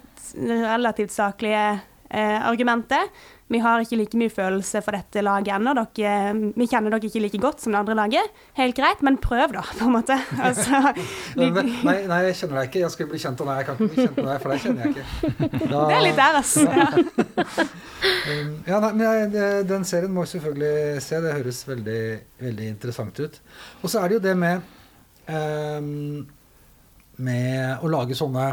[0.71, 1.63] relativt saklige
[2.11, 3.09] eh, argumenter.
[3.51, 5.73] Vi har ikke like mye følelse for dette laget ennå.
[6.55, 8.29] Vi kjenner dere ikke like godt som det andre laget.
[8.55, 10.15] Helt greit, men prøv, da, på en måte.
[10.47, 10.79] Altså,
[11.35, 12.83] Nei, nei, jeg kjenner deg ikke.
[12.85, 13.59] Jeg skulle bli kjent med deg.
[13.59, 15.67] Jeg kan ikke bli kjent med deg, for deg kjenner jeg ikke.
[15.67, 16.67] Da- det er litt der, altså.
[16.71, 17.67] Ja.
[18.01, 21.19] Um, ja, nei, men jeg, Den serien må jeg selvfølgelig se.
[21.21, 21.99] Det høres veldig,
[22.41, 23.35] veldig interessant ut.
[23.83, 24.63] Og så er det jo det med
[25.29, 26.23] um,
[27.17, 28.45] Med å lage sånne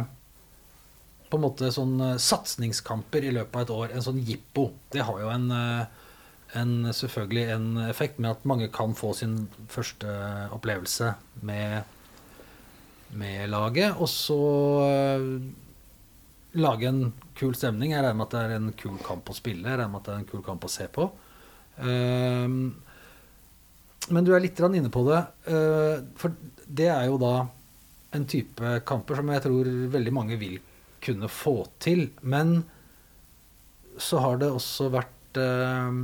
[1.29, 3.95] på en måte sånn eh, satsingskamper i løpet av et år.
[3.95, 4.71] En sånn jippo.
[4.93, 5.85] Det har jo en, eh,
[6.61, 9.37] en, selvfølgelig en effekt med at mange kan få sin
[9.73, 10.09] første
[10.57, 11.13] opplevelse
[11.49, 11.83] med,
[13.21, 13.97] med laget.
[13.99, 14.41] Og så
[14.89, 15.29] eh,
[16.59, 17.03] lage en
[17.39, 17.93] kul stemning.
[17.93, 19.69] Jeg regner med at det er en kul kamp å spille.
[19.69, 21.05] Jeg regner med at det er en kul kamp å se på.
[24.09, 25.21] Men du er litt inne på det.
[26.19, 26.35] for
[26.67, 27.35] det er jo da
[28.17, 30.59] en type kamper som jeg tror veldig mange vil
[31.05, 32.09] kunne få til.
[32.23, 32.63] Men
[33.99, 35.99] så har det også vært, eh,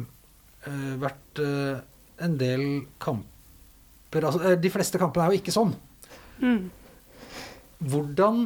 [0.69, 1.81] eh, vært eh,
[2.25, 2.65] en del
[3.03, 5.75] kamper altså, eh, De fleste kampene er jo ikke sånn.
[6.43, 6.71] Mm.
[7.85, 8.45] Hvordan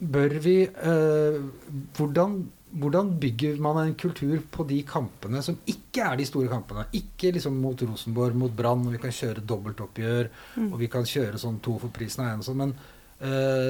[0.00, 1.40] bør vi eh,
[1.98, 2.38] hvordan,
[2.78, 6.84] hvordan bygger man en kultur på de kampene som ikke er de store kampene?
[6.94, 10.28] Ikke liksom mot Rosenborg, mot Brann, og vi kan kjøre dobbeltoppgjør,
[10.70, 12.74] og vi kan kjøre sånn to for prisen av én og sånn, men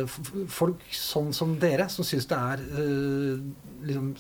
[0.05, 3.41] f- folk sånn som dere, som syns det er øh,
[3.89, 4.13] liksom,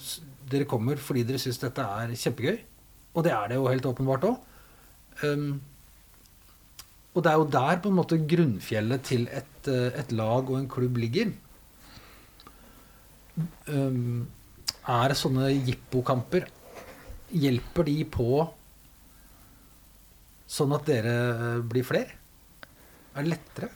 [0.50, 2.56] Dere kommer fordi dere syns dette er kjempegøy,
[3.14, 4.40] og det er det jo helt åpenbart òg.
[7.14, 10.56] Og det er jo der på en måte grunnfjellet til et, eh, et lag og
[10.58, 11.30] en klubb ligger.
[13.70, 14.26] Um,
[14.90, 16.48] er sånne jippokamper
[17.30, 18.40] Hjelper de på
[20.50, 21.12] sånn at dere
[21.62, 22.16] blir flere?
[23.14, 23.68] Er det lettere?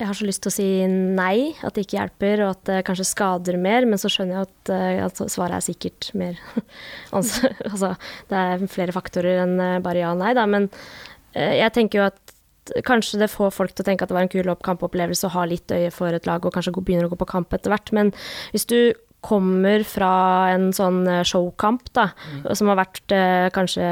[0.00, 2.78] jeg har så lyst til å si nei, at det ikke hjelper, og at det
[2.88, 6.38] kanskje skader mer, men så skjønner jeg at, eh, at svaret er sikkert mer
[7.16, 7.90] altså, altså,
[8.30, 10.46] det er flere faktorer enn eh, bare ja og nei, da.
[10.48, 10.70] Men
[11.34, 12.34] eh, jeg tenker jo at
[12.86, 15.34] kanskje det får folk til å tenke at det var en kul opp- kampopplevelse å
[15.36, 17.92] ha litt øye for et lag, og kanskje begynner å gå på kamp etter hvert.
[17.96, 18.14] Men
[18.54, 18.78] hvis du
[19.24, 20.12] kommer fra
[20.54, 22.10] en sånn eh, showkamp, da,
[22.56, 23.90] som har vært eh, kanskje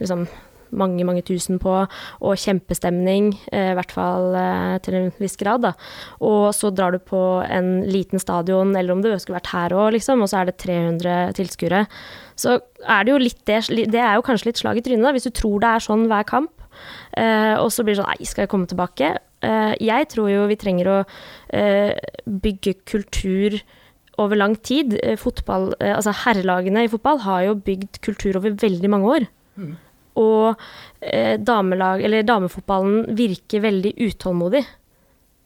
[0.00, 0.28] liksom
[0.76, 1.72] mange, mange tusen på,
[2.20, 5.72] og kjempestemning, eh, i hvert fall eh, til en viss grad, da.
[6.26, 9.92] Og så drar du på en liten stadion, eller om det skulle vært her òg,
[9.96, 11.84] liksom, og så er det 300 tilskuere.
[12.40, 13.60] Så er det jo litt det
[13.92, 16.06] Det er jo kanskje litt slag i trynet, da, hvis du tror det er sånn
[16.10, 16.54] hver kamp.
[17.18, 19.16] Eh, og så blir det sånn Nei, skal jeg komme tilbake?
[19.44, 20.98] Eh, jeg tror jo vi trenger å
[22.30, 23.58] bygge kultur
[24.20, 24.96] over lang tid.
[25.02, 29.30] Eh, Fotball, eh, altså Herrelagene i fotball har jo bygd kultur over veldig mange år.
[30.20, 30.60] Og
[31.00, 34.64] eh, damelag, eller damefotballen virker veldig utålmodig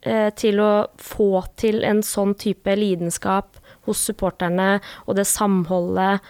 [0.08, 6.24] eh, til å få til en sånn type lidenskap hos supporterne og det samholdet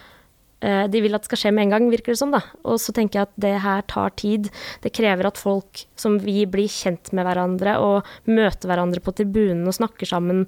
[0.65, 2.35] eh, de vil at det skal skje med en gang, virker det som.
[2.35, 2.43] da.
[2.67, 4.51] Og så tenker jeg at det her tar tid.
[4.83, 9.63] Det krever at folk som vi blir kjent med hverandre og møter hverandre på tribunen
[9.71, 10.47] og snakker sammen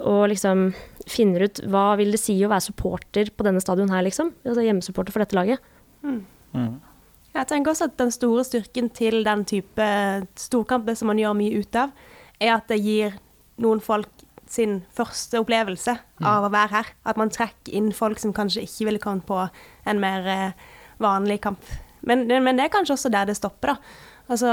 [0.00, 0.72] og liksom
[1.10, 4.32] finner ut hva vil det si å være supporter på denne stadion her, liksom.
[4.46, 5.62] Altså hjemmesupporter for dette laget.
[7.34, 9.86] Jeg tenker også at den store styrken til den type
[10.38, 11.94] storkamper som man gjør mye ut av,
[12.38, 13.16] er at det gir
[13.62, 14.10] noen folk
[14.50, 16.90] sin første opplevelse av å være her.
[17.08, 19.40] At man trekker inn folk som kanskje ikke ville kommet på
[19.88, 20.66] en mer eh,
[21.02, 21.62] vanlig kamp.
[22.06, 23.76] Men, men det er kanskje også der det stopper, da.
[24.28, 24.50] Altså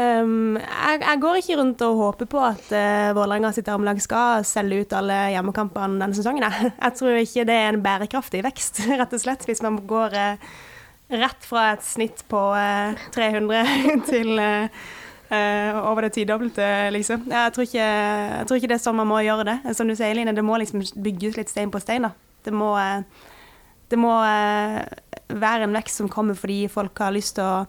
[0.00, 4.44] ehm, jeg, jeg går ikke rundt og håper på at uh, Vålerenga sitt armlag skal
[4.48, 6.46] selge ut alle hjemmekampene denne sesongen.
[6.46, 6.74] Jeg.
[6.98, 10.52] tror ikke det er en bærekraftig vekst, rett og slett, hvis man går uh,
[11.14, 13.64] rett fra et snitt på uh, 300
[14.10, 14.84] til eh,
[15.34, 17.28] eh, over det tidobbelte, liksom.
[17.30, 17.88] Jeg tror, ikke,
[18.38, 19.56] jeg tror ikke det er sånn man må gjøre det.
[19.76, 22.08] Som du sier, Line, det må liksom bygges litt stein på stein.
[22.08, 22.12] da.
[22.44, 23.02] Det må, eh,
[23.90, 24.80] det må eh,
[25.28, 27.66] være en vekst som kommer fordi folk har lyst til å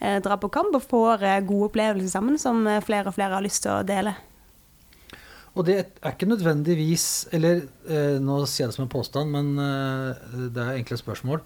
[0.00, 3.36] eh, dra på kamp og får eh, gode opplevelser sammen, som eh, flere og flere
[3.38, 4.14] har lyst til å dele.
[5.56, 7.62] Og det er ikke nødvendigvis Eller
[8.20, 11.40] nå sier jeg det som en påstand, men det er et spørsmål.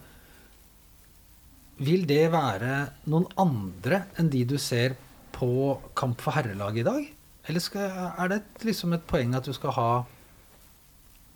[1.78, 4.96] Vil det være noen andre enn de du ser
[5.30, 7.06] på Kamp for herrelaget i dag?
[7.46, 7.86] Eller skal,
[8.18, 9.90] er det et, liksom et poeng at du skal ha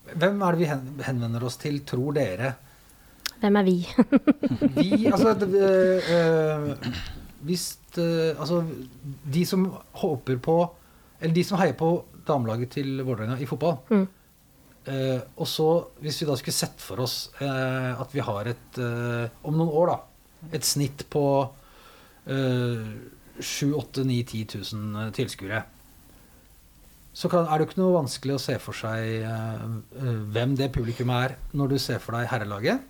[0.04, 2.56] Hvem er det vi henvender oss til, tror dere?
[3.44, 3.76] Hvem er vi?
[4.78, 6.70] Vi, altså øh,
[7.44, 7.64] Hvis
[7.98, 8.62] øh, Altså,
[9.34, 9.66] de som
[10.00, 10.58] håper på
[11.20, 11.90] Eller de som heier på
[12.24, 13.76] damelaget til Vålerenga i fotball.
[13.90, 14.06] Mm.
[14.88, 15.66] Eh, og så,
[16.00, 19.92] hvis vi da skulle sett for oss eh, at vi har et Om noen år,
[19.92, 20.48] da.
[20.56, 21.24] Et snitt på
[22.32, 22.88] eh,
[23.40, 25.62] 7 8 9 10 000 tilskuere.
[27.14, 29.64] Så kan, er det jo ikke noe vanskelig å se for seg eh,
[30.34, 32.82] hvem det publikummet er, når du ser for deg herrelaget.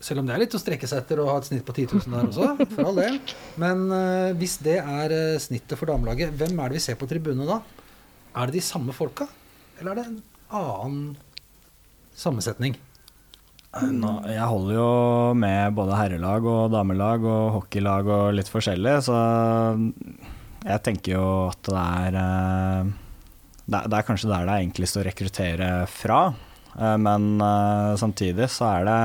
[0.00, 1.96] Selv om det er litt å strekke seg etter å ha et snitt på 10
[2.06, 3.18] 000 der også, for all del.
[3.58, 7.08] Men uh, hvis det er uh, snittet for damelaget, hvem er det vi ser på
[7.10, 7.60] tribunene da?
[8.38, 9.26] Er det de samme folka?
[9.80, 10.20] Eller er det en
[10.54, 11.16] annen
[12.18, 12.78] sammensetning?
[13.76, 14.90] Nå, jeg holder jo
[15.36, 19.18] med både herrelag og damelag og hockeylag og litt forskjellig, så
[20.64, 22.88] jeg tenker jo at det er eh,
[23.68, 26.22] Det det er kanskje der det er enklest å rekruttere fra,
[27.00, 28.98] men eh, samtidig så er det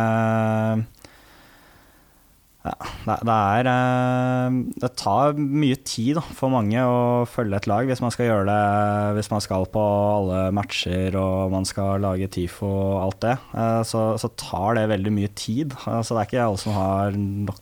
[2.63, 7.67] ja, det, det er eh, Det tar mye tid da, for mange å følge et
[7.67, 11.99] lag hvis man skal gjøre det Hvis man skal på alle matcher og man skal
[12.05, 13.35] lage TIFO og alt det.
[13.51, 15.75] eh, Så, så tar det veldig mye tid.
[15.83, 17.59] Altså, det er ikke alle som har nok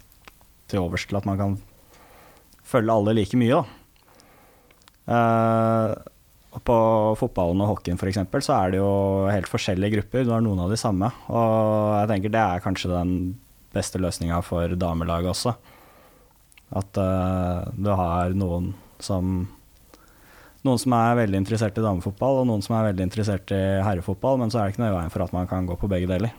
[0.72, 1.58] til overs til at man kan
[2.72, 3.58] følge alle like mye.
[5.10, 6.11] Da.
[6.52, 6.78] Og på
[7.20, 8.20] fotballen og hockeyen f.eks.
[8.44, 8.92] så er det jo
[9.32, 10.26] helt forskjellige grupper.
[10.28, 11.08] Du har noen av de samme.
[11.32, 13.14] Og jeg tenker det er kanskje den
[13.72, 15.56] beste løsninga for damelaget også.
[16.76, 19.46] At uh, du har noen som
[20.62, 24.38] noen som er veldig interessert i damefotball, og noen som er veldig interessert i herrefotball,
[24.38, 26.10] men så er det ikke noe i veien for at man kan gå på begge
[26.12, 26.36] deler.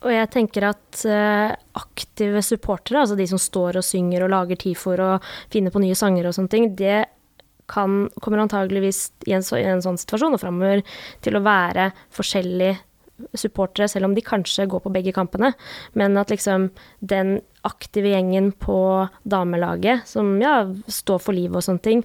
[0.00, 4.62] Og jeg tenker at uh, aktive supportere, altså de som står og synger og lager
[4.62, 7.02] tifoer og finner på nye sanger og sånne ting, det
[7.70, 10.82] kan, kommer antageligvis i en, så, i en sånn situasjon og framover
[11.24, 12.78] til å være forskjellige
[13.36, 15.52] supportere, selv om de kanskje går på begge kampene.
[15.98, 18.78] Men at liksom den aktive gjengen på
[19.28, 22.04] damelaget, som ja, står for livet og sånne ting,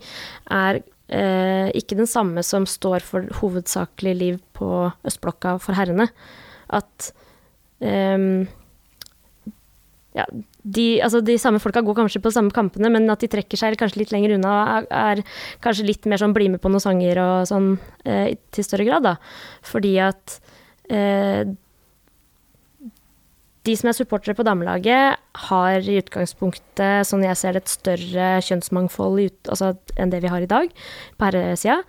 [0.51, 6.09] er eh, ikke den samme som står for hovedsakelig liv på østblokka for herrene.
[6.75, 7.13] At
[7.79, 8.19] eh,
[10.15, 10.27] ja,
[10.65, 13.59] de, altså de samme folka går kanskje på de samme kampene, men at de trekker
[13.59, 14.55] seg kanskje litt lenger unna,
[14.89, 15.21] er,
[15.63, 19.05] kanskje litt mer sånn bli med på noen sanger og sånn eh, til større grad,
[19.05, 19.13] da.
[19.69, 20.39] Fordi at
[20.89, 21.45] eh,
[23.65, 28.27] de som er supportere på damelaget, har i utgangspunktet, sånn jeg ser det, et større
[28.45, 30.69] kjønnsmangfold ut, altså, enn det vi har i dag
[31.17, 31.79] på herresida.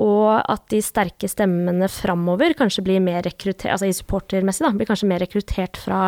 [0.00, 4.88] Og at de sterke stemmene framover kanskje blir mer rekruttert, altså i supportermessig, da, blir
[4.88, 6.00] kanskje mer rekruttert fra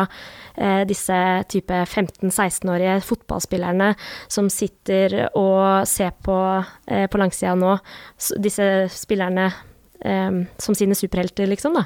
[0.57, 1.19] eh, disse
[1.53, 3.91] type 15-16-årige fotballspillerne
[4.25, 6.39] som sitter og ser på
[6.89, 7.75] eh, på langsida nå,
[8.41, 9.51] disse spillerne
[10.01, 11.85] eh, som sine superhelter, liksom, da.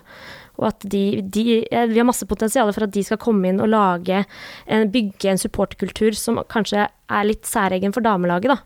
[0.59, 3.61] Og at de, de eh, Vi har masse potensial for at de skal komme inn
[3.63, 4.23] og lage
[4.67, 8.63] en, bygge en supporterkultur som kanskje er litt særegen for damelaget, da.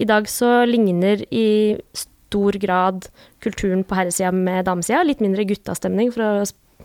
[0.00, 1.76] I dag så ligner i
[2.30, 3.10] stor grad
[3.42, 5.02] kulturen på herresida med damesida.
[5.06, 6.32] Litt mindre guttastemning, for å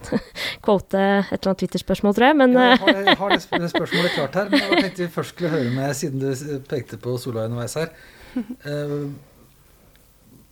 [0.66, 2.40] quote et eller annet Twitter-spørsmål, tror jeg.
[2.42, 5.14] Men Ja, eh, jeg har, jeg har det spørsmålet klart her, men jeg tenkte vi
[5.14, 7.94] først skulle høre med, siden du pekte på Solveig underveis her.
[8.36, 8.98] Eh,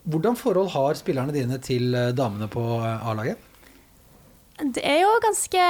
[0.04, 3.50] hvordan forhold har spillerne dine til eh, damene på A-laget?
[4.64, 5.64] Det er jo ganske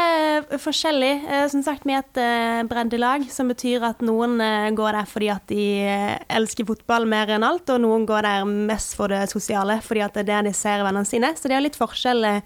[0.62, 1.12] forskjellig.
[1.26, 5.08] Eh, Som sagt, vi er et eh, breddelag, som betyr at noen eh, går der
[5.10, 9.08] fordi at de eh, elsker fotball mer enn alt, og noen går der mest for
[9.10, 11.34] det sosiale, fordi at det er det de ser i vennene sine.
[11.40, 12.42] Så det er litt forskjell eh,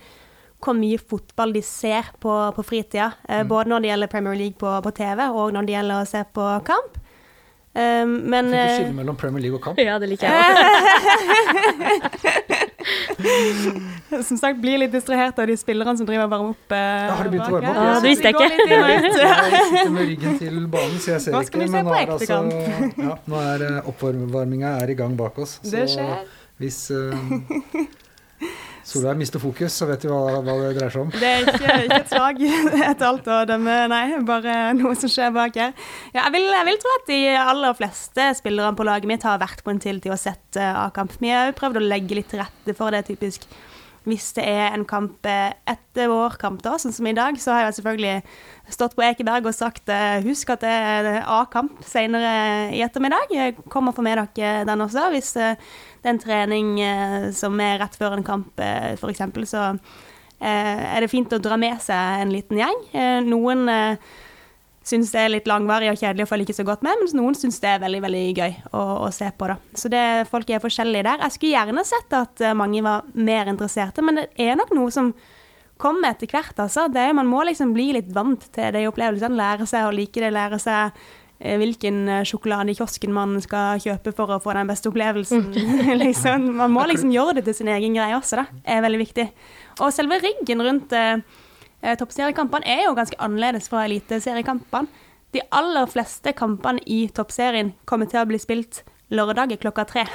[0.63, 3.11] hvor mye fotball de ser på, på fritida.
[3.27, 6.07] eh, Både når det gjelder Premier League på, på TV, og når det gjelder å
[6.09, 6.95] se på kamp.
[7.77, 9.77] Eh, Men Fikk du eh, skille mellom Premier League og kamp?
[9.83, 10.55] ja, det liker jeg òg.
[14.29, 16.71] som sagt blir litt distrahert av de spillerne som driver og varmer opp.
[16.71, 17.79] eh, Ja, har de begynt å varme opp?
[17.81, 18.47] Ja, det visste jeg ikke.
[18.47, 19.13] Jeg
[19.67, 21.61] sitter med ryggen til banen, så jeg ser ikke.
[21.67, 22.39] se Men nå er, altså,
[23.07, 25.57] ja, nå er eh, oppvarminga er i gang bak oss.
[25.65, 26.25] Det skjer.
[26.61, 27.15] hvis eh,
[28.87, 31.09] Solveig mister fokus, så vet du hva, hva det dreier seg om.
[31.11, 32.37] Det er ikke, ikke et slag
[32.91, 34.03] etter alt å dømme, nei.
[34.27, 35.73] Bare noe som skjer bak her.
[36.13, 39.41] Ja, jeg, vil, jeg vil tro at de aller fleste spillerne på laget mitt har
[39.43, 41.17] vært på en tiltid og sett eh, A-kamp.
[41.19, 43.43] Vi har prøvd å legge litt til rette for det, typisk.
[44.07, 47.51] Hvis det er en kamp eh, etter vår kamp, da, sånn som i dag, så
[47.51, 52.69] har jeg selvfølgelig stått på Ekeberg og sagt eh, husk at det er A-kamp senere
[52.75, 53.33] i ettermiddag.
[53.35, 55.09] Jeg kommer for med dere den også.
[55.11, 55.59] Hvis eh,
[55.99, 56.69] det er en trening
[57.35, 58.61] som er rett før en kamp,
[59.01, 59.65] f.eks., så
[60.39, 62.83] er det fint å dra med seg en liten gjeng.
[63.25, 63.65] Noen
[64.87, 67.35] syns det er litt langvarig og kjedelig og følger ikke så godt med, mens noen
[67.37, 69.49] syns det er veldig veldig gøy å, å se på.
[69.51, 69.57] da.
[69.75, 71.25] Så det, folk er forskjellige der.
[71.25, 74.93] Jeg skulle gjerne sett at eh, mange var mer interesserte, men det er nok noe
[74.93, 75.11] som
[75.81, 76.57] kommer etter hvert.
[76.57, 76.87] altså.
[76.91, 80.31] Det man må liksom bli litt vant til de opplevelsene, lære seg å like det,
[80.33, 80.95] lære seg
[81.39, 85.49] eh, hvilken eh, sjokolade i kiosken man skal kjøpe for å få den beste opplevelsen.
[86.03, 86.53] liksom.
[86.61, 88.63] Man må liksom gjøre det til sin egen greie også, da.
[88.63, 89.27] er veldig viktig.
[89.81, 91.19] Og selve riggen rundt eh,
[91.81, 95.05] toppseriekampene er jo ganske annerledes fra eliteseriekampene.
[95.35, 98.81] De aller fleste kampene i toppserien kommer til å bli spilt
[99.13, 100.05] lørdager klokka tre.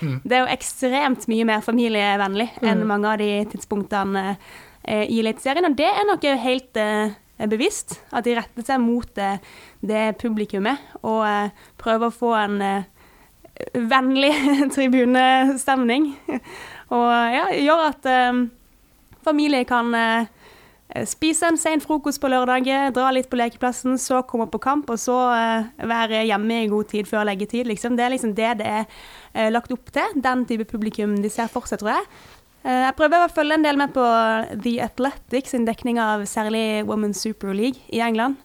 [0.00, 5.68] Det er jo ekstremt mye mer familievennlig enn mange av de tidspunktene eh, i Eliteserien.
[5.68, 7.14] Og det er nok helt eh,
[7.50, 9.38] bevisst, at de retter seg mot eh,
[9.82, 12.88] det publikummet og eh, prøver å få en eh,
[13.74, 14.32] vennlig
[14.74, 16.12] tribunestemning.
[16.92, 18.42] Og ja, gjør at eh,
[19.24, 20.26] familie kan eh,
[21.08, 25.00] spise en sen frokost på lørdag, dra litt på lekeplassen, så komme på kamp, og
[25.00, 27.66] så eh, være hjemme i god tid før leggetid.
[27.70, 27.96] Liksom.
[27.96, 30.18] Det er liksom det det er eh, lagt opp til.
[30.20, 32.08] Den type publikum de ser for seg, tror jeg.
[32.62, 34.04] Eh, jeg prøver å følge en del med på
[34.52, 38.38] The Athletic sin dekning av særlig Women's Super League i England.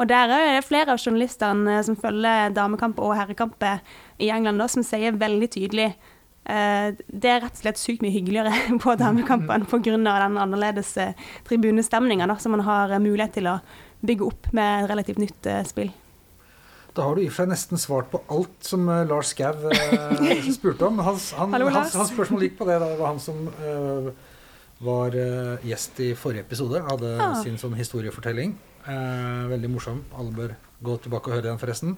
[0.00, 3.84] Og der er det flere av journalistene eh, som følger damekamp og herrekamper
[4.20, 6.09] i England, da, som sier veldig tydelig eh,
[6.44, 9.92] det er rett og slett sykt mye hyggeligere på damekampen pga.
[9.92, 10.06] den
[10.40, 11.12] annerledes eh,
[11.46, 13.58] tribunestemninga som man har eh, mulighet til å
[14.00, 15.92] bygge opp med et relativt nytt eh, spill.
[16.96, 19.68] Da har du i og for seg nesten svart på alt som eh, Lars Skau
[19.70, 20.98] eh, spurte om.
[21.06, 22.80] Hans, han, Hallo, hans, hans spørsmål gikk på det.
[22.82, 22.88] Da.
[22.94, 24.10] Det var han som eh,
[24.80, 26.80] var eh, gjest i forrige episode.
[26.88, 27.36] Hadde Ah.
[27.44, 28.56] sin sånn historiefortelling.
[28.88, 30.02] Eh, veldig morsom.
[30.18, 31.94] Alle bør gå tilbake og høre den, forresten.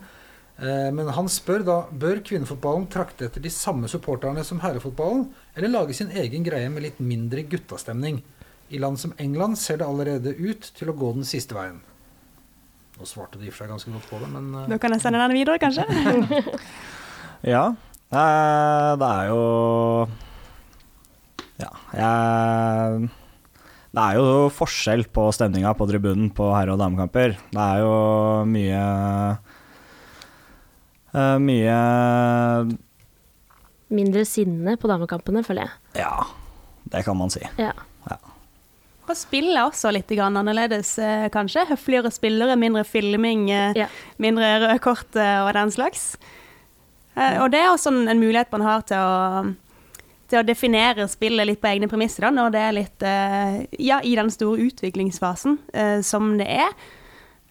[0.61, 5.73] Eh, men han spør da bør kvinnefotballen trakte etter de samme supporterne som herrefotballen, eller
[5.73, 8.21] lage sin egen greie med litt mindre guttastemning?
[8.73, 11.81] I land som England ser det allerede ut til å gå den siste veien.
[12.99, 14.93] Nå svarte de i og for seg ganske godt på det, men eh, Da kan
[14.95, 15.87] jeg sende den videre, kanskje?
[17.53, 17.73] Ja,
[18.15, 19.41] eh, det er jo
[21.59, 23.09] Ja, jeg
[23.91, 27.35] Det er jo forskjell på stemninga på tribunen på herre- og damekamper.
[27.51, 27.97] Det er jo
[28.49, 28.85] mye
[31.15, 31.77] eh, Mye
[33.93, 36.01] Mindre sinne på damekampene, føler jeg.
[36.01, 36.25] Ja,
[36.95, 37.43] det kan man si.
[37.61, 37.75] Ja.
[39.03, 41.67] Og spillet er også litt grann annerledes, eh, kanskje.
[41.69, 43.89] Høfligere spillere, mindre filming, eh, Ja.
[44.19, 46.17] mindre røde kort og den slags.
[47.17, 49.55] Og det er også en en mulighet man har til å,
[50.31, 54.15] til å definere spillet litt på egne premisser, da, når det er litt Ja, i
[54.15, 55.59] den store utviklingsfasen
[56.03, 56.71] som det er.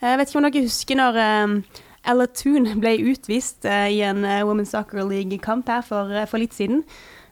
[0.02, 1.64] Jeg vet ikke om dere husker når
[2.08, 6.42] Ella Toon ble utvist eh, i en eh, Women's Soccer League-kamp her for, eh, for
[6.42, 6.86] litt siden.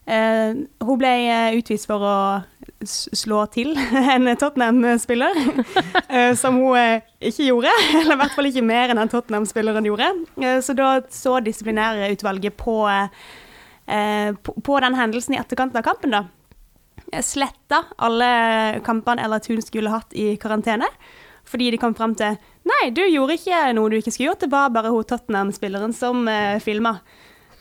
[0.10, 1.10] Hun ble
[1.54, 2.14] utvist for å
[2.82, 3.76] slå til
[4.16, 5.38] en Tottenham-spiller,
[6.42, 7.74] som hun ikke gjorde.
[8.00, 10.08] Eller i hvert fall ikke mer enn den Tottenham-spilleren gjorde.
[10.66, 12.80] Så da så disiplinærutvalget på,
[13.86, 16.26] på, den hendelsen i etterkant av kampen, da.
[17.22, 18.34] Sletta alle
[18.90, 20.90] kampene Ella Thun skulle hatt i karantene.
[21.50, 22.38] Fordi de kom fram til
[22.70, 26.28] Nei, du gjorde ikke noe du ikke skulle gjort, det var bare hun Tottenham-spilleren som
[26.30, 27.00] eh, filma.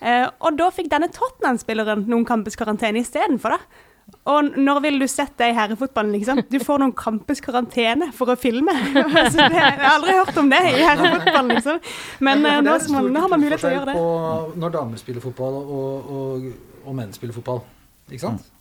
[0.01, 3.84] Eh, og da fikk denne Tottenham-spilleren noen kampers karantene istedenfor, da.
[4.28, 6.41] Og når ville du sett det i herrefotballen, liksom?
[6.49, 8.72] Du får noen kampers karantene for å filme.
[9.22, 11.80] altså, det, jeg har aldri hørt om det i herrefotballen, liksom.
[12.28, 13.97] Men Ja, eh, nå, man, nå har man mulighet til å gjøre det.
[13.97, 16.47] På når damer spiller fotball og, og,
[16.84, 17.64] og menn spiller fotball.
[18.09, 18.55] Ikke sant?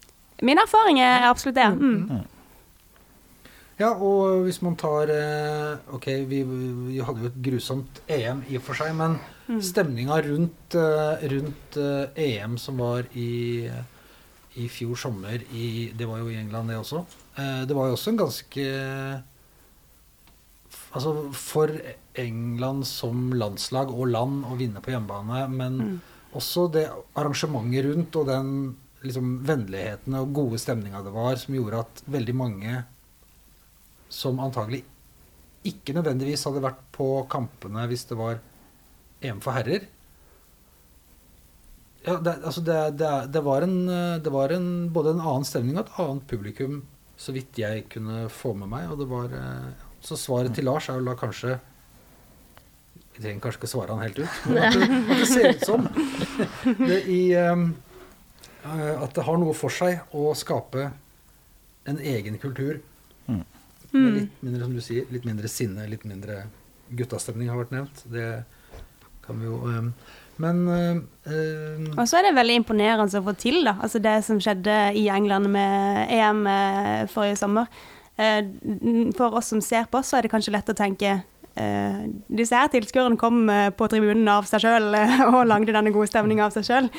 [0.45, 1.69] Min erfaring er absolutt det.
[1.75, 2.25] Mm.
[3.77, 8.57] Ja, og hvis man tar eh, Ok, vi, vi hadde jo et grusomt EM i
[8.57, 9.19] og for seg, men
[9.63, 13.69] stemninga rundt, eh, rundt eh, EM som var i,
[14.57, 17.03] i fjor sommer i Det var jo i England, det også.
[17.37, 18.63] Det var jo også en ganske
[20.97, 21.69] Altså for
[22.17, 25.99] England som landslag og land å vinne på hjemmebane, men
[26.33, 28.49] også det arrangementet rundt og den
[29.05, 32.79] liksom, vennligheten og gode stemninga det var, som gjorde at veldig mange
[34.09, 34.83] som antagelig
[35.67, 38.39] ikke nødvendigvis hadde vært på kampene hvis det var
[39.25, 39.87] EM for herrer.
[42.07, 43.79] Ja, det, altså det, det, det, var en,
[44.31, 46.77] var en, både en annen stemning og et annet publikum,
[47.19, 48.85] så vidt jeg kunne få med meg.
[48.93, 51.57] Og det var, eh, så svaret til Lars er jo da kanskje
[53.17, 55.87] Vi trenger kanskje ikke svare han helt ut, men at det, at ser ut som
[56.87, 57.65] det i, eh,
[58.61, 60.91] eh, at det har noe for seg å skape
[61.89, 62.77] en egen kultur.
[64.03, 66.45] Med litt mindre, som du sier, litt mindre sinne, litt mindre
[66.95, 68.03] guttastemning har vært nevnt.
[68.11, 68.29] Det
[69.27, 69.91] kan vi jo um,
[70.39, 73.77] Men uh, uh, Og så er det veldig imponerende å få til, da.
[73.83, 77.71] Altså det som skjedde i England med EM eh, forrige sommer.
[78.17, 78.43] Eh,
[79.17, 81.19] For oss som ser på, så er det kanskje lett å tenke
[81.57, 82.03] Uh,
[82.37, 84.93] disse her tilskuerne kom uh, på tribunen av seg sjøl
[85.31, 86.89] og lagde denne gode stemninga av seg sjøl.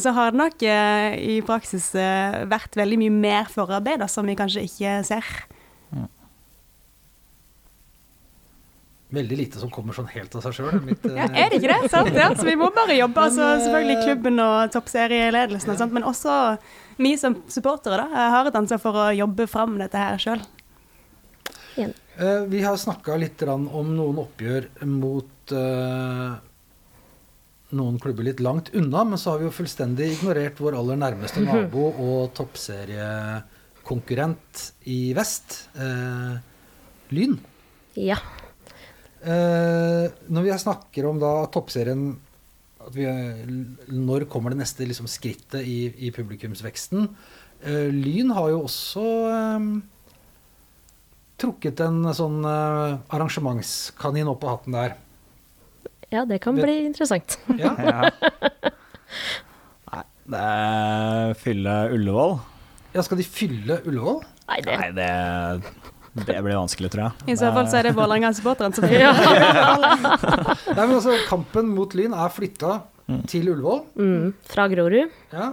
[0.00, 4.94] Så har det nok i praksis vært veldig mye mer forarbeid som vi kanskje ikke
[5.04, 5.28] ser.
[9.14, 10.80] Veldig lite som kommer sånn helt av seg sjøl.
[11.16, 11.90] Ja, er det ikke det?
[11.92, 12.14] Sant?
[12.16, 13.20] Ja, så vi må bare jobbe.
[13.24, 16.32] Altså, Men, altså, selvfølgelig klubben og toppserieledelsen, og sånt, men også
[16.98, 20.40] vi som supportere da, har et ansvar for å jobbe fram dette her sjøl.
[21.78, 25.52] Uh, vi har snakka litt om noen oppgjør mot
[27.68, 31.40] noen klubber litt langt unna, men så har vi jo fullstendig ignorert vår aller nærmeste
[31.46, 34.52] nabo og toppseriekonkurrent
[34.90, 35.46] i vest,
[37.14, 37.34] Lyn.
[37.94, 38.18] Ja.
[39.18, 42.12] Eh, når vi snakker om da toppserien
[42.86, 43.04] at vi,
[43.90, 47.08] Når kommer det neste liksom, skrittet i, i publikumsveksten?
[47.66, 49.66] Eh, Lyn har jo også eh,
[51.42, 54.96] trukket en sånn arrangementskanin opp av hatten der.
[56.10, 57.38] ja, det kan bli interessant.
[57.58, 57.74] Ja.
[57.78, 58.10] Ja.
[59.88, 62.34] Nei, det er fylle Ullevål.
[62.94, 64.18] ja, skal de fylle Ullevål?
[64.48, 65.08] Nei, det Nei, det,
[66.14, 67.32] det blir vanskelig, tror jeg.
[67.34, 69.12] I så fall så er det Vålerenga-supporteren som ja.
[69.14, 72.80] Nei, men altså, Kampen mot Lyn er flytta
[73.28, 73.78] til Ullevål.
[73.96, 75.12] mm, Fra Grorud.
[75.32, 75.46] Ja.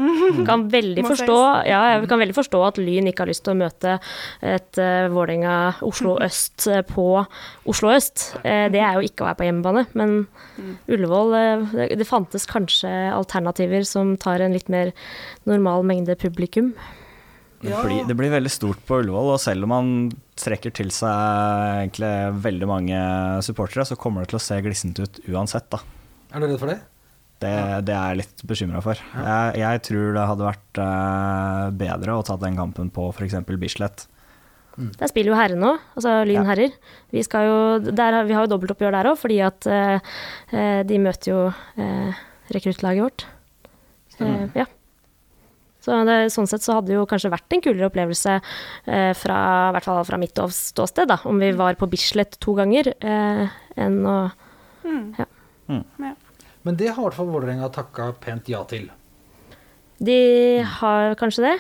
[0.48, 1.38] Kan veldig forstå,
[1.70, 3.94] ja, jeg kan veldig forstå at Lyn ikke har lyst til å møte
[4.44, 7.08] et uh, Vålerenga-Oslo øst eh, på
[7.72, 8.34] Oslo øst.
[8.44, 10.18] Uh, det er jo ikke å være på hjemmebane, men
[10.92, 14.92] Ullevål uh, det, det fantes kanskje alternativer som tar en litt mer
[15.48, 16.74] normal mengde publikum.
[17.72, 17.84] Ja.
[17.86, 19.94] blir, det blir veldig stort på Ullevål, og selv om man
[20.40, 22.12] trekker til seg egentlig
[22.44, 23.04] veldig mange
[23.46, 25.82] supportere, så kommer det til å se glissent ut uansett, da.
[26.34, 26.82] Er du redd for det?
[27.44, 27.52] Det,
[27.86, 29.00] det er jeg litt bekymra for.
[29.14, 33.36] Jeg, jeg tror det hadde vært uh, bedre å ta den kampen på f.eks.
[33.60, 34.06] Bislett.
[34.76, 36.46] Der spiller jo herrene òg, altså Lyn Ja.
[36.50, 36.74] herrer.
[37.14, 37.58] Vi, skal jo,
[37.96, 40.16] der, vi har jo dobbeltoppgjør der òg, fordi at eh,
[40.88, 42.24] de møter jo uh,
[42.56, 43.28] rekruttlaget vårt.
[44.20, 44.68] Uh, ja.
[45.86, 49.38] Så det, sånn sett så hadde det jo kanskje vært en kulere opplevelse eh, fra,
[49.70, 53.46] i hvert fall fra mitt ståsted, da, om vi var på Bislett to ganger, eh,
[53.86, 54.18] enn å
[56.66, 58.88] Men det har i hvert fall Vålerenga takka pent ja til.
[60.02, 60.18] De
[60.82, 61.56] har kanskje det?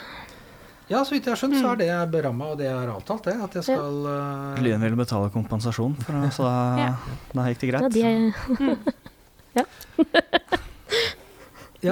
[0.89, 3.37] Ja, så vidt jeg har skjønt, så er det beramma, og det er avtalt, det.
[3.41, 4.59] At jeg skal uh...
[4.61, 6.91] Lyn vil betale kompensasjon, for, det, så da, Ja.
[7.33, 7.81] da gikk det greit.
[7.81, 8.85] Ja, de er,
[9.61, 9.65] ja,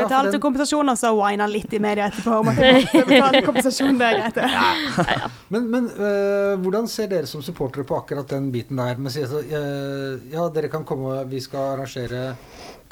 [0.02, 3.42] for Betalte den- kompensasjon, og så wina litt i media etterpå om at jeg betalte
[3.46, 3.98] kompensasjon.
[4.00, 4.20] der.
[4.24, 5.32] er greit.
[5.54, 8.98] Men, men uh, hvordan ser dere som supportere på akkurat den biten der?
[8.98, 12.36] Med, å si, altså, øh, ja, dere kan komme, vi skal arrangere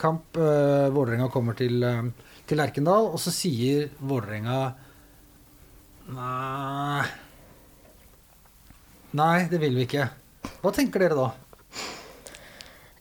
[0.01, 0.37] kamp.
[0.37, 2.05] Uh, Vålerenga kommer til, uh,
[2.47, 4.61] til Lerkendal, og så sier Vålerenga
[6.11, 7.03] Nei
[9.15, 10.05] Nei, det vil vi ikke.
[10.63, 11.25] Hva tenker dere da?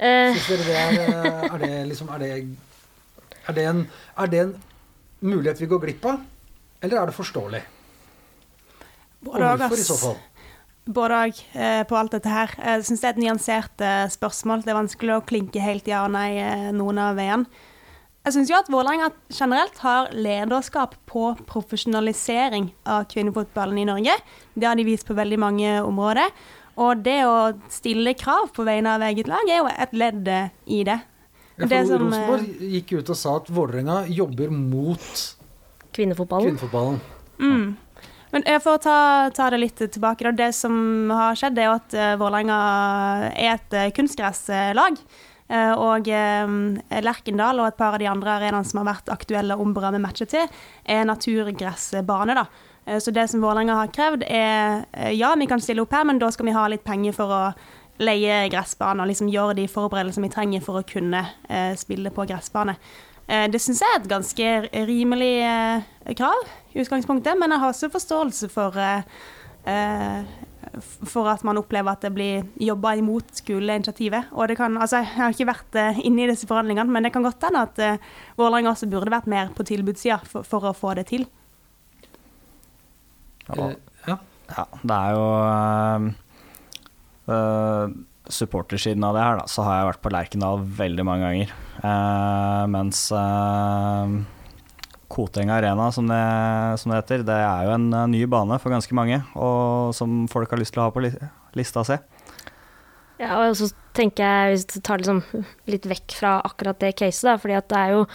[0.00, 2.30] eh, Synes dere det er, er det liksom er det,
[3.50, 3.84] er, det en,
[4.16, 4.56] er det en
[5.20, 6.24] mulighet vi går glipp av?
[6.80, 7.62] Eller er det forståelig?
[9.28, 10.20] Og hvorfor i så fall?
[10.90, 12.54] Både òg eh, på alt dette her.
[12.56, 14.64] Jeg syns det er et nyansert eh, spørsmål.
[14.64, 17.66] Det er vanskelig å klinke helt ja og nei eh, noen av veiene.
[18.24, 24.16] Jeg syns jo at Vålerenga generelt har lederskap på profesjonalisering av kvinnefotballen i Norge.
[24.52, 26.32] Det har de vist på veldig mange områder.
[26.80, 30.82] Og det å stille krav på vegne av eget lag er jo et ledd i
[30.88, 30.98] det.
[31.60, 35.36] Ja, Det for som, eh, Rosenborg gikk ut og sa at Vålerenga jobber mot
[35.92, 36.56] kvinnefotballen.
[36.56, 37.00] kvinnefotballen.
[37.38, 37.76] Mm.
[38.32, 40.32] Men eh, for å ta, ta det litt tilbake, da.
[40.32, 42.60] Det som har skjedd, er jo at uh, Vålerenga
[43.34, 44.98] er et kunstgresslag.
[45.50, 46.50] Eh, og eh,
[47.02, 50.28] Lerkendal og et par av de andre arenaene som har vært aktuelle å med matcher
[50.30, 52.36] til, er naturgressbane.
[52.38, 52.46] da.
[52.86, 56.06] Eh, så det som Vålerenga har krevd, er eh, ja, vi kan stille opp her,
[56.06, 57.42] men da skal vi ha litt penger for å
[58.00, 62.24] leie gressbane og liksom gjøre de forberedelsene vi trenger for å kunne eh, spille på
[62.30, 62.76] gressbane.
[63.28, 64.52] Eh, Det syns jeg er et ganske
[64.88, 69.02] rimelig eh, krav i utgangspunktet, men jeg har også forståelse for, eh,
[69.68, 70.22] eh,
[70.80, 74.32] for at man opplever at det blir jobba imot skoleinitiativet.
[74.32, 77.12] Og det kan, altså, jeg har ikke vært eh, inne i disse forhandlingene, men det
[77.12, 78.00] kan godt hende at eh,
[78.40, 81.28] Vålerenga også burde vært mer på tilbudssida for, for å få det til.
[83.50, 83.70] Ja,
[84.08, 84.18] Ja.
[84.50, 85.26] Ja, det er jo
[87.32, 87.90] uh,
[88.30, 91.54] Supportersiden av det her, da, så har jeg vært på Lerkendal veldig mange ganger.
[91.80, 94.12] Uh, mens uh,
[95.10, 96.20] Koteng Arena, som det,
[96.82, 100.52] som det heter, det er jo en ny bane for ganske mange, og som folk
[100.54, 101.14] har lyst til å ha på li
[101.58, 101.96] lista si.
[103.20, 105.18] Ja, og så tenker jeg, hvis du tar liksom
[105.68, 108.06] litt vekk fra akkurat det caset, da, fordi at det er jo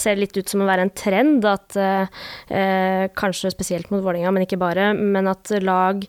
[0.00, 4.44] ser litt ut som å være en trend at eh, kanskje spesielt mot Vålerenga, men
[4.46, 6.04] ikke bare, men at lag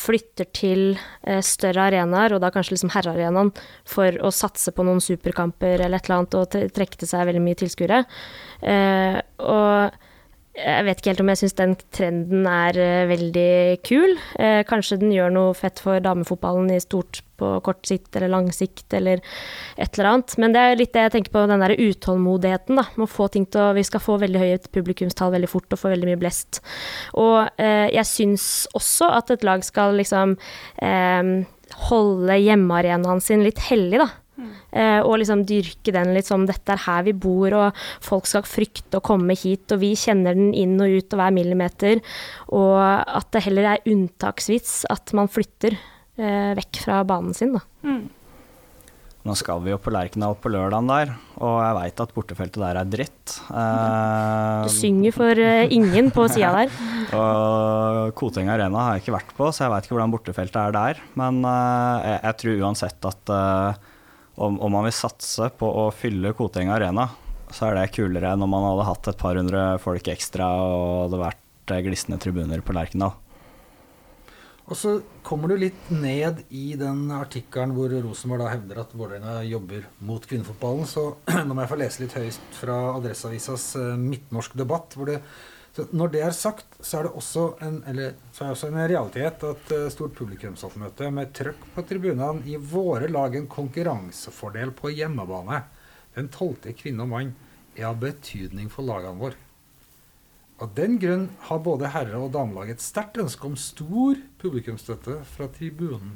[0.00, 0.82] flytter til
[1.26, 3.52] eh, større arenaer, og da kanskje liksom herrearenaen,
[3.88, 7.44] for å satse på noen superkamper eller et eller annet, og trekke til seg veldig
[7.44, 8.02] mye tilskuere.
[8.62, 10.00] Eh, og
[10.54, 13.52] jeg vet ikke helt om jeg syns den trenden er eh, veldig
[13.86, 14.18] kul.
[14.70, 18.94] Kanskje den gjør noe fett for damefotballen i stort på kort sikt eller lang sikt
[18.96, 19.22] eller
[19.76, 20.36] et eller annet.
[20.40, 22.80] Men det er litt det jeg tenker på, den der utålmodigheten.
[22.80, 25.72] da, med å få ting til å, Vi skal få veldig høye publikumstall veldig fort
[25.72, 26.62] og få veldig mye blest.
[27.20, 30.36] Og eh, jeg syns også at et lag skal liksom
[30.82, 31.32] eh,
[31.88, 34.10] holde hjemmearenaen sin litt hellig, da.
[34.74, 38.46] Eh, og liksom dyrke den litt som dette er her vi bor, og folk skal
[38.48, 42.02] frykte å komme hit, og vi kjenner den inn og ut og hver millimeter.
[42.50, 45.78] Og at det heller er unntaksvis at man flytter
[46.16, 47.64] vekk fra banen sin, da.
[49.24, 52.76] Nå skal vi jo på Lerkendal på lørdagen der, og jeg veit at bortefeltet der
[52.76, 53.36] er dritt.
[53.48, 56.74] Eh, Du synger for eh, ingen på sida der.
[57.16, 60.76] Og Koteng Arena har jeg ikke vært på, så jeg veit ikke hvordan bortefeltet er
[60.76, 61.00] der.
[61.16, 63.80] Men eh, jeg, jeg tror uansett at eh,
[64.44, 67.08] om, om man vil satse på å fylle Koteng Arena,
[67.54, 70.84] så er det kulere enn om man hadde hatt et par hundre folk ekstra og
[70.84, 73.16] det hadde vært eh, glisne tribuner på Lerkendal.
[74.64, 74.94] Og så
[75.26, 80.24] kommer du litt ned i den artikkelen hvor Rosenborg da hevder at Vålerenga jobber mot
[80.24, 80.88] kvinnefotballen.
[80.88, 81.10] Så
[81.44, 84.96] nå må jeg få lese litt høyst fra Adresseavisas eh, midtnorsk debatt.
[84.96, 85.20] hvor det
[85.74, 89.42] så når det er sagt, så er det også en, eller, er også en realitet
[89.48, 95.64] at uh, stort publikumsoppmøte med trøkk på tribunene i våre lag en konkurransefordel på hjemmebane.
[96.14, 97.34] Den tolvte kvinne og mann
[97.74, 99.43] er av betydning for lagene våre.
[100.64, 105.48] Av den grunn har både herre- og damelag et sterkt ønske om stor publikumsstøtte fra
[105.52, 106.14] tribunen.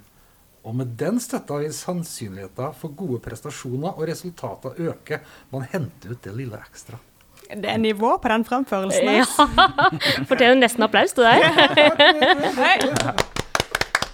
[0.64, 5.18] Og med den støtta vil sannsynligheten for gode prestasjoner og resultater øke.
[5.52, 6.96] Man henter ut det lille ekstra.
[7.50, 9.10] Det er nivå på den fremførelsen.
[9.18, 9.26] Ja.
[10.30, 11.44] Fortjener nesten applaus til deg.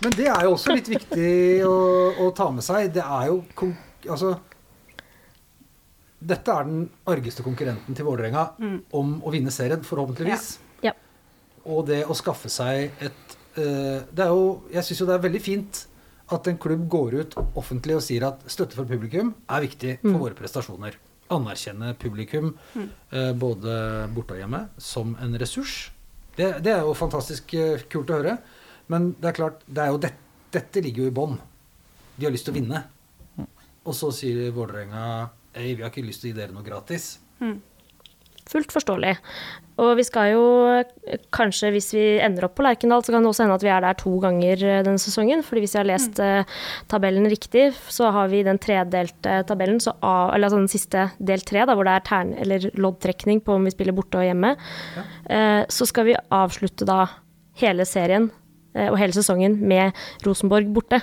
[0.03, 1.31] Men det er jo også litt viktig
[1.69, 1.79] å,
[2.27, 2.91] å ta med seg.
[2.97, 3.39] Det er jo
[4.05, 4.35] Altså
[6.25, 8.45] Dette er den argeste konkurrenten til Vålerenga
[8.97, 10.55] om å vinne serien, forhåpentligvis.
[10.85, 10.95] Ja.
[11.69, 15.23] Og det å skaffe seg et uh, Det er jo Jeg syns jo det er
[15.25, 15.85] veldig fint
[16.35, 20.23] at en klubb går ut offentlig og sier at støtte for publikum er viktig for
[20.23, 20.97] våre prestasjoner.
[21.35, 23.75] Anerkjenne publikum, eh, både
[24.17, 25.91] borte og hjemme, som en ressurs.
[26.37, 28.39] Det, det er jo fantastisk uh, kult å høre.
[28.89, 30.15] Men det er klart, det er jo det,
[30.57, 31.37] dette ligger jo i bånn.
[32.17, 32.83] De har lyst til å vinne.
[33.85, 35.05] Og så sier Vålerenga
[35.55, 37.15] vi har ikke lyst til å gi dere noe gratis.
[38.51, 39.15] Fullt forståelig.
[39.81, 40.43] Og vi skal jo
[41.35, 43.83] kanskje, hvis vi ender opp på Lerkendal, så kan det også hende at vi er
[43.83, 45.43] der to ganger eh, denne sesongen.
[45.43, 46.53] fordi hvis jeg har lest mm.
[46.93, 51.43] tabellen riktig, så har vi den tredelte tabellen, så A, eller altså den siste del
[51.43, 54.55] tre, da, hvor det er tern, eller loddtrekning på om vi spiller borte og hjemme.
[55.27, 57.09] Eh, så skal vi avslutte da
[57.59, 58.31] hele serien
[58.77, 59.97] eh, og hele sesongen med
[60.27, 61.03] Rosenborg borte.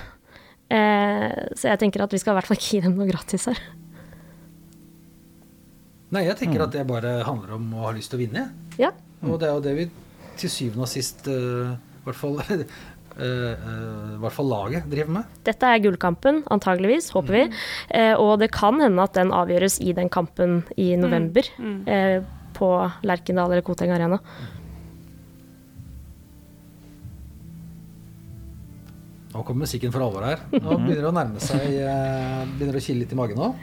[0.72, 3.50] Eh, så jeg tenker at vi skal i hvert fall ikke gi dem noe gratis
[3.52, 3.60] her.
[6.12, 8.46] Nei, jeg tenker at det bare handler om å ha lyst til å vinne.
[8.80, 8.92] Ja.
[9.24, 9.86] Og det er jo det vi
[10.40, 12.40] til syvende og sist, i hvert fall
[13.16, 15.34] uh, uh, hvert fall laget driver med.
[15.46, 17.42] Dette er gullkampen, antageligvis, håper vi.
[17.92, 21.48] Uh, og det kan hende at den avgjøres i den kampen i november.
[21.88, 22.20] Eh,
[22.52, 22.68] på
[23.08, 24.18] Lerkendal eller Koteng Arena.
[29.32, 30.44] Nå kommer musikken for alvor her.
[30.52, 33.54] Nå begynner det å nærme seg Begynner det å kile litt i magen nå.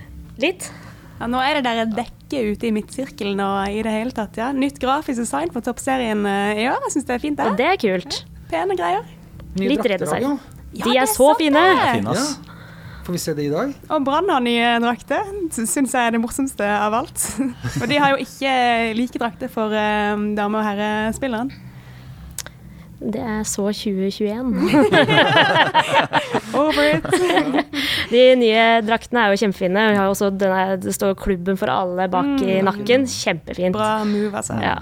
[0.41, 0.71] Litt.
[1.19, 4.37] Ja, nå er det der et dekke ute i midtsirkelen og i det hele tatt,
[4.39, 4.51] ja.
[4.55, 6.79] Nytt grafisk design for toppserien eh, i år.
[6.87, 7.57] Jeg syns det er fint, Og det.
[7.59, 8.21] det er kult.
[8.49, 9.03] Pene greier.
[9.59, 10.39] Nye Litt drakter, redesign.
[10.79, 11.59] Ja, De er, er så fine!
[11.59, 11.81] fine.
[11.81, 11.91] det.
[11.99, 12.37] Fin, ass.
[13.09, 13.71] Får vi se det i dag?
[13.89, 15.25] Og Brann har nye drakter.
[15.55, 17.23] Syns jeg er det morsomste av alt.
[17.81, 18.51] Og de har jo ikke
[18.99, 21.49] like drakter for eh, dame- og herrespilleren.
[22.99, 24.51] Det er så 2021.
[26.59, 27.05] Over it.
[28.13, 29.85] De nye draktene er jo kjempefine.
[29.93, 33.07] Vi har også denne, det står 'Klubben for alle' bak i nakken.
[33.07, 33.75] Kjempefint.
[33.75, 34.59] Bra move, altså.
[34.59, 34.77] Ja.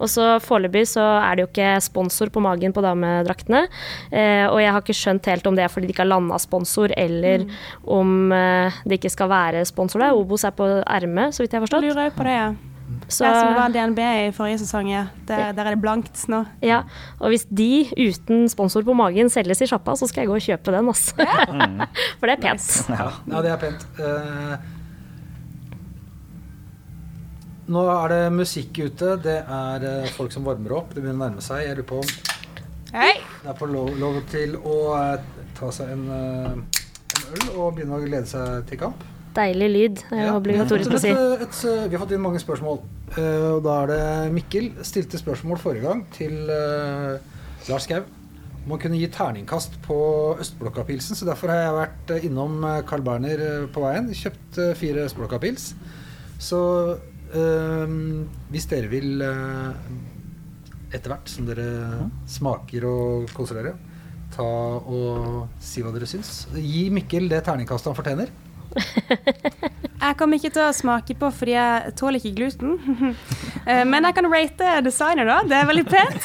[0.00, 3.66] Og så Foreløpig så er det jo ikke sponsor på magen på damedraktene.
[4.08, 6.38] Eh, og jeg har ikke skjønt helt om det er fordi de ikke har landa
[6.40, 7.44] sponsor, eller
[7.84, 10.16] om eh, det ikke skal være sponsor der.
[10.16, 11.88] Obos er på ermet, så vidt jeg har forstått.
[11.88, 12.48] Lurer jeg på det, ja.
[13.08, 15.06] Så, Det som det var DNB i forrige sesong, ja.
[15.28, 16.42] Der, der er det blankt nå.
[16.60, 16.82] ja.
[17.24, 20.44] Og hvis de uten sponsor på magen selges i sjappa, så skal jeg gå og
[20.44, 21.16] kjøpe den, altså.
[22.20, 22.66] For det er pent.
[22.92, 23.08] Ja.
[23.32, 23.86] Ja, det er pent.
[23.96, 24.54] Uh,
[27.72, 29.16] nå er det musikk ute.
[29.24, 30.92] Det er uh, folk som varmer opp.
[30.92, 31.64] Det begynner å nærme seg.
[31.64, 32.08] Jeg lurer på om
[32.92, 33.14] Hei!
[33.42, 36.66] det er på lov, lov til å uh, ta seg en, en
[37.32, 39.00] øl og begynne å glede seg til kamp.
[39.38, 41.10] Deilig lyd, er obligatorisk vi å si.
[41.12, 42.80] vi har fått inn mange spørsmål.
[43.14, 47.36] Eh, og da er det Mikkel stilte spørsmål forrige gang til eh,
[47.70, 49.98] Lars Skau om han kunne gi terningkast på
[50.42, 51.16] Østblokka-pilsen.
[51.16, 54.10] Så derfor har jeg vært eh, innom Carl Berner på veien.
[54.10, 55.70] Kjøpt fire Østblokka-pils.
[56.42, 56.60] Så
[57.30, 57.94] eh,
[58.50, 59.22] hvis dere vil
[60.88, 61.68] etter hvert som dere
[62.26, 63.76] smaker og koser dere,
[64.34, 64.44] ta
[64.82, 66.48] og si hva dere syns.
[66.58, 68.34] Gi Mikkel det terningkastet han fortjener.
[69.98, 72.76] Jeg kommer ikke til å smake på fordi jeg tåler ikke gluten.
[73.68, 75.34] Eh, Men jeg kan rate designer, da.
[75.44, 76.22] Det er veldig pent.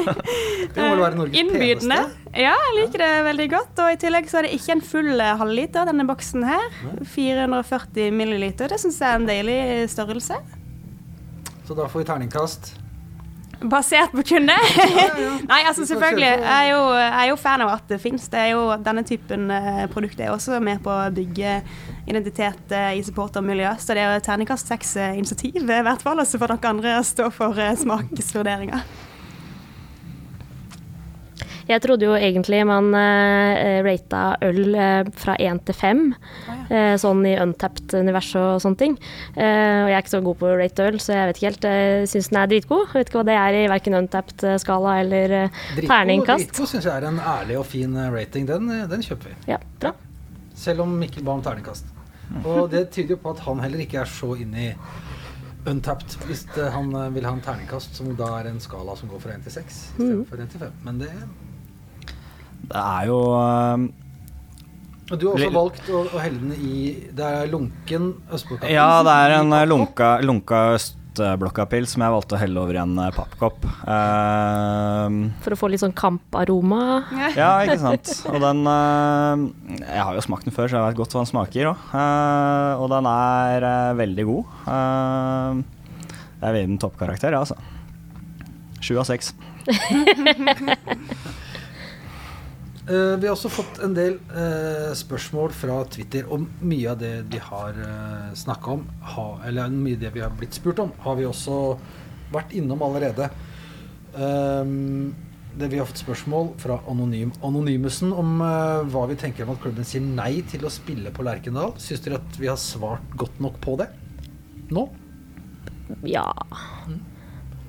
[0.76, 1.96] Det må vel være Norges Innbydende.
[1.98, 2.36] peneste.
[2.44, 3.80] Ja, jeg liker det veldig godt.
[3.82, 6.68] Og i tillegg så er det ikke en full eh, halvliter, denne boksen her.
[7.16, 8.70] 440 milliliter.
[8.70, 9.58] Det syns jeg er en deilig
[9.90, 10.38] størrelse.
[11.66, 12.70] Så da får vi terningkast.
[13.60, 14.78] Basert på kjønnet?
[15.50, 16.26] Nei, altså selvfølgelig.
[16.26, 18.28] Jeg er jo, jeg er jo fan av at det fins.
[18.28, 21.58] Denne typen eh, produkt er også med på å bygge
[22.06, 23.80] identitet eh, i supportermiljøet.
[23.80, 26.20] Så det er jo terningkast seks-initiativ i hvert fall.
[26.20, 28.84] Og så får dere andre stå for eh, smaksvurderinger.
[31.66, 36.02] Jeg trodde jo egentlig man uh, rata øl eh, fra én til fem,
[36.70, 38.94] eh, sånn i untapped-universet og sånne ting.
[39.34, 41.50] Eh, og jeg er ikke så god på å rate øl, så jeg vet ikke
[41.50, 41.66] helt.
[41.66, 42.84] Jeg syns den er dritgod.
[42.86, 46.46] Jeg vet ikke hva det er i verken untapped-skala eller eh, Dritgod terningkast.
[46.46, 48.46] Dritgod syns jeg er en ærlig og fin rating.
[48.48, 49.36] Den, den kjøper vi.
[49.50, 49.92] Ja, bra.
[50.56, 51.90] Selv om Mikkel ba om terningkast.
[52.44, 54.70] Og det tyder jo på at han heller ikke er så inne i
[55.66, 56.14] untapped.
[56.30, 59.46] Hvis han vil ha en terningkast som da er en skala som går fra 1
[59.48, 60.80] til 6 istedenfor 1 til 5.
[60.86, 61.10] Men det
[62.66, 63.86] Det er jo eh,
[65.12, 66.76] Og du har også valgt å, å helle den i
[67.14, 68.70] Det er lunken østblokka.
[68.72, 72.82] Ja, det er en eh, lunka, lunka østblokkapils som jeg valgte å helle over i
[72.82, 73.68] en eh, pappkopp.
[73.86, 76.82] Uh, For å få litt sånn kamparoma.
[77.38, 78.12] ja, ikke sant.
[78.32, 79.46] Og den uh,
[79.84, 82.90] Jeg har jo smakt den før, så jeg vet godt hva den smaker Uh, og
[82.92, 83.70] den er
[84.02, 84.52] veldig god.
[84.66, 85.64] Uh,
[86.42, 87.56] jeg vil gi den toppkarakter, ja, altså.
[88.84, 89.32] Sju av seks.
[92.86, 97.14] Eh, vi har også fått en del uh, spørsmål fra Twitter om mye av det
[97.32, 98.84] vi har uh, snakka om,
[99.16, 101.56] ha, eller mye av det vi har blitt spurt om, har vi også
[102.30, 103.26] vært innom allerede.
[104.14, 105.16] Um,
[105.58, 109.64] det vi har fått spørsmål fra Anonym, Anonymusen om uh, hva vi tenker om at
[109.64, 111.74] klubben sier nei til å spille på Lerkendal.
[111.82, 113.90] Syns dere at vi har svart godt nok på det
[114.70, 114.86] nå?
[116.06, 116.28] Ja.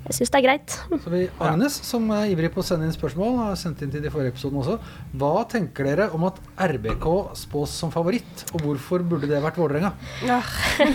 [0.08, 0.74] Jeg syns det er greit.
[1.04, 4.04] Så vi, Agnes, som er ivrig på å sende inn spørsmål, har sendt inn til
[4.06, 4.78] de forrige episodene også.
[5.20, 9.92] Hva tenker dere om at RBK spås som favoritt, og hvorfor burde det vært Vålerenga?
[10.24, 10.40] Ja.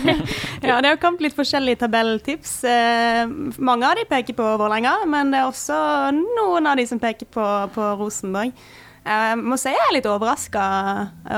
[0.69, 2.55] ja, det har kommet litt forskjellige tabelltips.
[2.65, 3.29] Eh,
[3.61, 5.77] mange av de peker på Vålerenga, men det er også
[6.17, 7.45] noen av de som peker på,
[7.75, 8.55] på Rosenborg.
[9.03, 10.65] Jeg må si jeg er litt overraska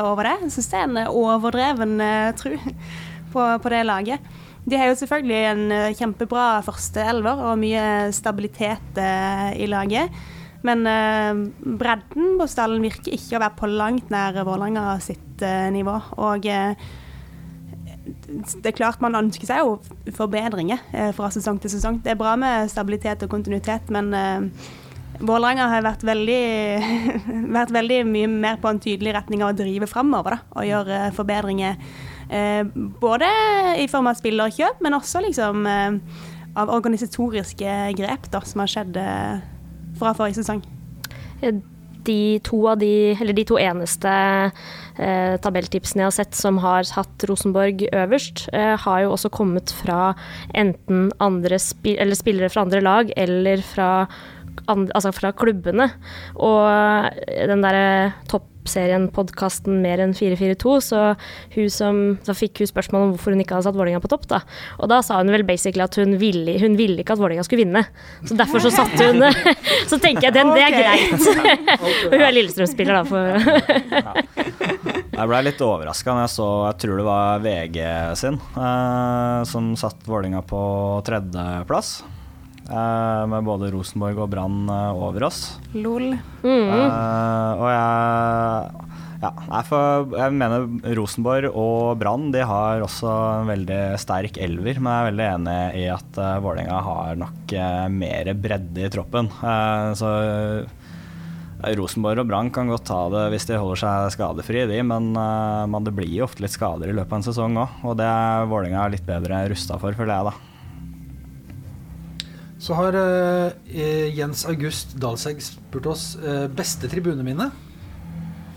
[0.06, 0.36] over det.
[0.46, 1.96] Jeg syns det er en overdreven
[2.40, 2.74] tro tru
[3.36, 4.36] på, på det laget.
[4.66, 10.10] De har jo selvfølgelig en eh, kjempebra første elver og mye stabilitet eh, i laget.
[10.66, 11.34] Men eh,
[11.78, 15.44] bredden på stallen virker ikke å være på langt nær Vålerenga sitt
[15.76, 16.00] nivå.
[16.26, 16.48] Og
[18.56, 19.78] det er klart man ønsker seg jo
[20.16, 20.80] forbedringer
[21.18, 22.00] fra sesong til sesong.
[22.02, 24.14] Det er bra med stabilitet og kontinuitet, men
[25.20, 26.46] Vålerenga har vært veldig,
[27.60, 31.78] vært veldig mye mer på en tydelig retning av å drive framover og gjøre forbedringer
[33.02, 33.28] både
[33.82, 36.00] i form av spillerkjøp, men også liksom eh,
[36.56, 39.40] av organisatoriske grep da, som har skjedd eh,
[40.00, 40.64] fra forrige sesong.
[42.06, 47.88] De to, de, de to eneste eh, tabelltipsene jeg har sett som har hatt Rosenborg
[47.90, 50.14] øverst, eh, har jo også kommet fra
[50.54, 51.10] enten
[51.60, 54.08] spi spillere fra andre lag eller fra,
[54.68, 55.90] andre, altså fra klubbene.
[56.38, 57.10] Og
[57.50, 61.02] den derre topp toppserien, podkasten Mer enn 442, så
[61.70, 64.26] som, så fikk hun spørsmål om hvorfor hun ikke hadde satt Vålerenga på topp.
[64.32, 64.42] da.
[64.80, 67.66] Og da sa hun vel basically at hun ville, hun ville ikke at Vålerenga skulle
[67.66, 67.86] vinne.
[68.26, 69.22] Så derfor så satte hun
[69.92, 71.14] Så tenker jeg den, det er greit.
[71.78, 73.04] Og hun er Lillestrøm-spiller, da.
[73.06, 73.22] For
[75.16, 77.78] jeg ble litt overraska når jeg så Jeg tror det var VG
[78.20, 80.66] sin eh, som satte Vålerenga på
[81.08, 81.98] tredjeplass.
[82.66, 85.60] Uh, med både Rosenborg og Brann uh, over oss.
[85.78, 86.16] Lol.
[86.42, 86.72] Mm.
[86.74, 88.82] Uh, og jeg
[89.26, 89.32] ja,
[89.66, 90.66] for jeg mener
[90.98, 93.10] Rosenborg og Brann de har også
[93.40, 97.54] en veldig sterk elver, men jeg er veldig enig i at uh, Vålerenga har nok
[97.96, 99.30] mer bredde i troppen.
[99.98, 100.12] så
[101.80, 105.88] Rosenborg og Brann kan godt ta det hvis de holder seg skadefri, de, men, men
[105.88, 108.52] det blir jo ofte litt skader i løpet av en sesong òg, og det er
[108.52, 110.55] Vålerenga litt bedre rusta for, føler jeg, da.
[112.66, 113.52] Så har uh,
[114.18, 117.52] Jens August Dalsegg spurt oss uh, beste tribuneminne.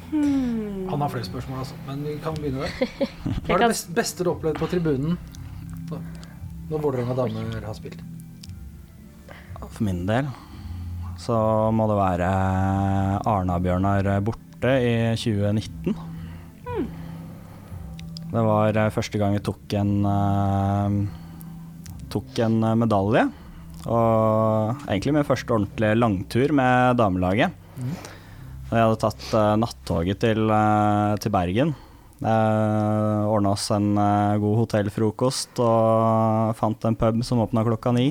[0.08, 0.86] Hmm.
[0.88, 2.92] Han har flere spørsmål, altså, men vi kan begynne der.
[3.44, 5.18] Hva er det beste, beste du har opplevd på tribunen
[6.68, 8.00] når Vålerenga damer har spilt?
[9.60, 10.30] For min del
[11.20, 11.36] så
[11.74, 12.28] må det være
[13.28, 15.98] Arna-Bjørnar borte i 2019.
[16.64, 16.86] Hmm.
[18.32, 20.96] Det var første gang vi tok en, uh,
[22.16, 23.26] tok en medalje.
[23.86, 27.54] Og egentlig min første ordentlige langtur med damelaget.
[27.78, 27.92] Mm.
[28.68, 31.76] Jeg hadde tatt uh, nattoget til, uh, til Bergen.
[32.18, 38.10] Uh, Ordna oss en uh, god hotellfrokost og fant en pub som åpna klokka ni.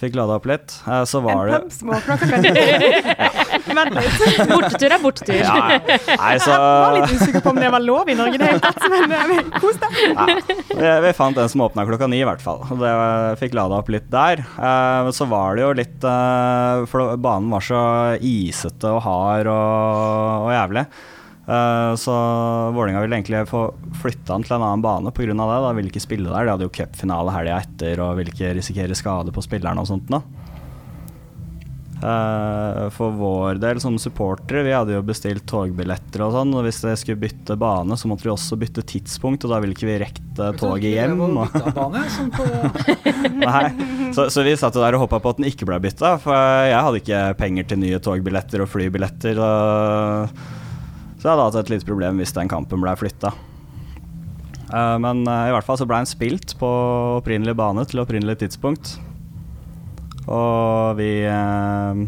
[0.00, 0.74] Fikk lada opp litt.
[0.84, 2.50] Eh, så var en det En pub som åpna klokka ni?
[3.66, 4.20] Vent litt.
[4.50, 5.38] Bortetur er bortetur.
[5.40, 5.54] Ja,
[6.22, 6.52] nei, så...
[6.52, 8.86] Jeg var litt usikker på om det var lov i Norge i det hele tatt,
[8.92, 9.98] men eh, kos deg.
[10.76, 12.62] Ja, vi, fant en som åpna klokka ni, i hvert fall.
[12.78, 12.92] Det,
[13.40, 14.44] fikk lada opp litt der.
[14.44, 16.06] Eh, så var det jo litt
[16.90, 17.82] For banen var så
[18.20, 20.86] isete og hard og, og jævlig.
[22.02, 22.14] Så
[22.74, 23.68] Vålerenga ville egentlig få
[24.00, 25.30] flytta han til en annen bane pga.
[25.30, 25.58] det.
[25.62, 26.42] Da ville ikke spille der.
[26.42, 30.10] De hadde jo cupfinale helga etter og ville ikke risikere skade på spillerne og sånt.
[30.10, 30.24] da.
[31.96, 36.52] Uh, for vår del som supportere, vi hadde jo bestilt togbilletter og sånn.
[36.52, 39.76] Og hvis de skulle bytte bane, så måtte vi også bytte tidspunkt, og da ville
[39.76, 41.16] ikke vi rekt toget hjem.
[41.16, 42.04] Bane,
[43.46, 43.64] Nei,
[44.12, 46.36] så, så, vi satt der og håpa på at den ikke ble bytta, for
[46.68, 49.40] jeg hadde ikke penger til nye togbilletter og flybilletter.
[49.40, 50.36] Og
[51.16, 53.32] så jeg hadde hatt et lite problem hvis den kampen ble flytta.
[54.66, 56.70] Uh, eh, men uh, i hvert fall så ble den spilt på
[57.22, 58.98] opprinnelig bane til opprinnelig tidspunkt.
[60.26, 62.00] Og vi uh,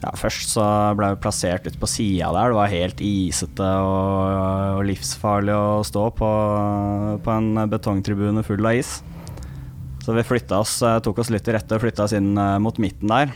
[0.00, 0.64] Ja, først så
[0.96, 2.52] ble vi plassert ute på sida der.
[2.52, 6.30] Det var helt isete og, og livsfarlig å stå på,
[7.24, 8.98] på, en betongtribune full av is.
[10.04, 13.10] Så vi flytta oss, tok oss litt til rette og flytta oss inn mot midten
[13.10, 13.32] der.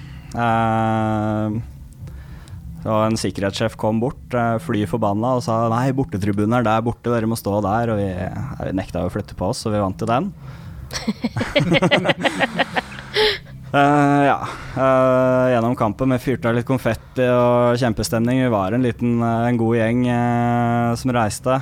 [2.80, 7.12] Og en sikkerhetssjef kom bort, eh, fly forbanna, og sa nei, bortetribunen er der borte,
[7.12, 7.92] dere må stå der.
[7.92, 8.08] Og vi,
[8.64, 10.32] vi nekta å flytte på oss, så vi vant til den.
[13.74, 14.36] uh, ja.
[14.76, 18.42] Uh, gjennom kampen vi fyrte av litt konfetti og kjempestemning.
[18.44, 21.58] Vi var en liten, en god gjeng uh, som reiste.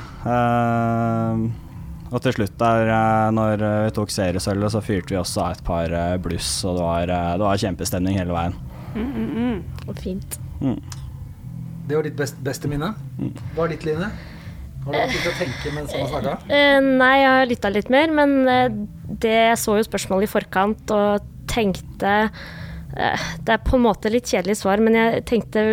[2.08, 2.94] og til slutt der,
[3.36, 5.92] når vi tok seriesølvet, så fyrte vi også av et par
[6.24, 8.56] bluss, og det var, det var kjempestemning hele veien.
[8.94, 9.88] Mm, mm, mm.
[9.90, 10.40] Og fint.
[10.62, 10.80] Mm.
[11.88, 12.94] Det var ditt best, beste minne.
[13.56, 14.08] Hva er ditt, Line?
[14.84, 16.34] Har du begynt å tenke mens han har snakka?
[16.48, 18.68] Uh, nei, jeg har lytta litt mer, men uh,
[19.24, 21.26] det så jo spørsmålet i forkant og
[21.58, 22.14] tenkte
[22.96, 25.66] eh, Det er på en måte litt kjedelig svar, men jeg tenkte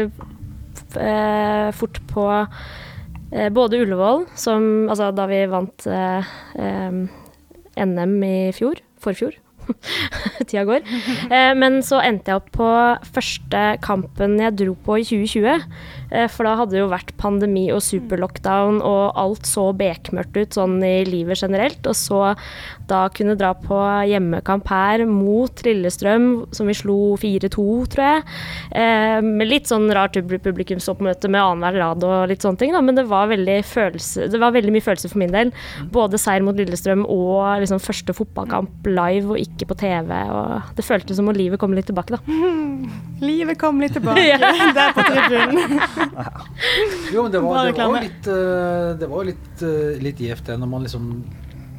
[0.99, 5.89] eh, fort på eh, både Ullevål, som Altså da vi vant
[7.75, 9.35] NM i fjor, forfjor.
[10.47, 10.85] Tida går.
[11.57, 12.67] Men så endte jeg opp på
[13.15, 15.65] første kampen jeg dro på i 2020.
[16.15, 20.57] Eh, for da hadde det jo vært pandemi og superlockdown, og alt så bekmørkt ut
[20.57, 21.81] sånn i livet generelt.
[21.89, 22.21] Og så
[22.89, 23.77] da kunne dra på
[24.09, 28.25] hjemmekamp her mot Lillestrøm, som vi slo 4-2, tror jeg.
[28.71, 32.83] Eh, med litt sånn rart publikumsoppmøte med annenhver rad og litt sånne ting, da.
[32.85, 33.33] Men det var
[33.65, 35.51] følelse Det var veldig mye følelse for min del.
[35.91, 40.11] Både seier mot Lillestrøm og liksom første fotballkamp live og ikke på TV.
[40.31, 42.21] Og det føltes som om livet kom litt tilbake, da.
[43.25, 44.37] Livet kom litt tilbake
[44.77, 46.04] der på tribunen.
[47.13, 50.57] Jo, men det var, det var litt, eh, det var litt, eh, litt gjevt det
[50.61, 51.09] når man liksom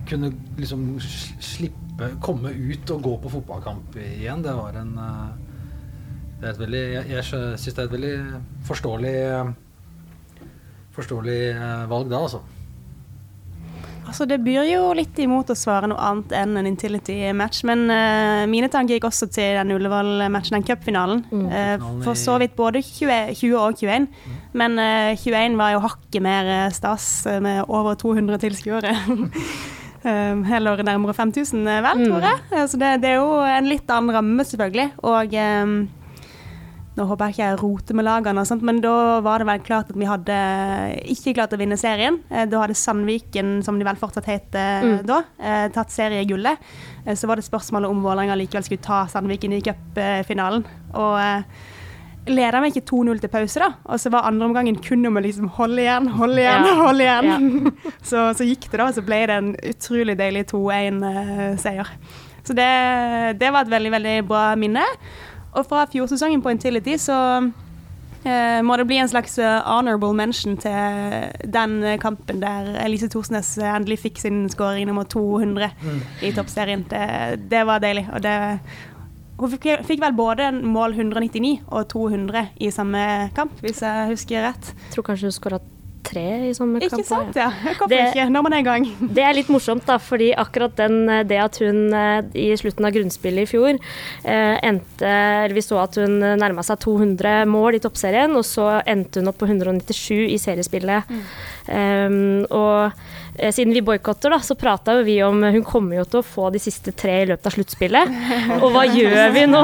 [0.06, 4.44] kunne liksom slippe komme ut og gå på fotballkamp igjen.
[4.44, 5.28] Det var en eh,
[6.36, 8.16] Det er et veldig Jeg, jeg syns det er et veldig
[8.68, 9.16] forståelig
[10.96, 11.40] Forståelig
[11.90, 12.40] valg da, altså.
[14.06, 18.44] Altså, det byr jo litt imot å svare noe annet enn en Intility-match, men uh,
[18.50, 21.24] mine tanker gikk også til den Ullevål-matchen, den cupfinalen.
[21.30, 21.46] Mm.
[21.50, 24.08] Uh, for så vidt både 20, 20 og 21,
[24.56, 28.94] men uh, 21 var jo hakket mer eh, stas eh, med over 200 tilskuere.
[30.06, 32.42] Um, Heller nærmere 5000, eh, vel, tror jeg.
[32.54, 34.84] Altså det, det er jo en litt annen ramme, selvfølgelig.
[35.02, 35.72] Og ehm,
[36.96, 39.58] nå håper jeg ikke jeg roter med lagene, og sånt, men da var det vel
[39.66, 40.36] klart at vi hadde
[41.12, 42.18] ikke klart å vinne serien.
[42.30, 45.06] Eh, Da hadde Sandviken, som de vel fortsatt het eh, Mm.
[45.06, 46.56] da, eh, tatt seriegullet.
[47.14, 50.64] Så var det spørsmålet om Vålerenga likevel skulle ta Sandviken i cupfinalen.
[50.94, 51.52] Og
[52.26, 53.68] leda vi ikke 2-0 til pause, da.
[53.86, 56.74] Og så var andre omgangen kun om å liksom holde igjen, holde igjen, Ja.
[56.80, 57.76] holde igjen.
[58.02, 58.86] så, så gikk det, da.
[58.88, 61.86] Og så ble det en utrolig deilig 2-1-seier.
[62.46, 64.84] Så det, det var et veldig, veldig bra minne.
[65.56, 67.16] Og fra fjorsesongen på Intility så
[68.26, 73.54] eh, må det bli en slags eh, honorable mention til den kampen der Elise Thorsnes
[73.58, 75.70] eh, endelig fikk sin skåring nummer 200
[76.26, 76.84] i toppserien.
[76.90, 77.06] Det,
[77.50, 78.04] det var deilig.
[78.12, 78.36] Og det
[79.36, 83.00] hun fikk, fikk vel både mål 199 og 200 i samme
[83.36, 84.70] kamp, hvis jeg husker rett.
[84.86, 85.60] Jeg tror kanskje hun skåra
[86.08, 86.92] tre i samme kamp.
[87.00, 87.36] Ikke sant?
[87.38, 87.50] Ja.
[87.66, 88.86] Hvorfor Det- ikke, når man er i gang?
[89.16, 92.86] Det er litt morsomt, da, fordi akkurat den, eh, det at hun eh, i slutten
[92.88, 93.78] av grunnspillet i fjor
[94.24, 95.14] eh, endte
[95.54, 99.38] Vi så at hun nærma seg 200 mål i toppserien, og så endte hun opp
[99.40, 101.04] på 197 i seriespillet.
[101.68, 103.06] Um, og eh,
[103.52, 106.48] siden vi boikotter, da, så prata jo vi om Hun kommer jo til å få
[106.54, 108.14] de siste tre i løpet av sluttspillet.
[108.62, 109.62] Og hva gjør vi nå?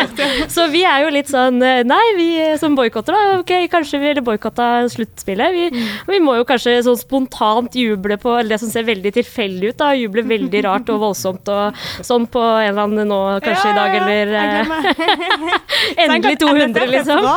[0.54, 2.28] så vi er jo litt sånn eh, Nei, vi
[2.60, 3.38] som boikotter, da.
[3.40, 5.54] Ok, kanskje vi boikotta sluttspillet.
[5.54, 9.72] Vi, vi må jo kanskje sånn spontant juble på eller det som ser veldig tilfeldig
[9.74, 9.78] ut.
[9.80, 13.76] da, Juble veldig rart og voldsomt og sånn på en eller annen nå kanskje i
[13.78, 14.72] dag, eller eh,
[16.06, 17.28] endelig 200, liksom.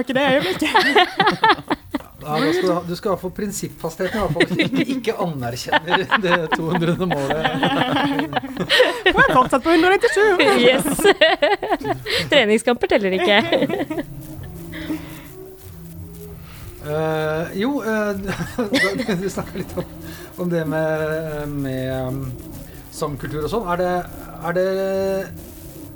[0.00, 1.82] Ikke det øyeblikket.
[2.26, 4.62] Ja, da skal du, ha, du skal ha for prinsippfastheten, i hvert fall.
[4.64, 7.06] Ikke, ikke anerkjenner det 200.
[7.06, 7.46] målet.
[9.14, 10.42] Hun er fortsatt på 197.
[10.58, 10.88] Yes.
[12.32, 13.38] Treningskamper teller ikke.
[16.86, 18.14] Uh, jo, uh,
[19.22, 19.94] du snakka litt om,
[20.42, 22.20] om det med, med um,
[22.94, 23.70] sangkultur og sånn.
[23.74, 23.86] Er
[24.46, 24.68] er det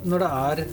[0.07, 0.63] Når det er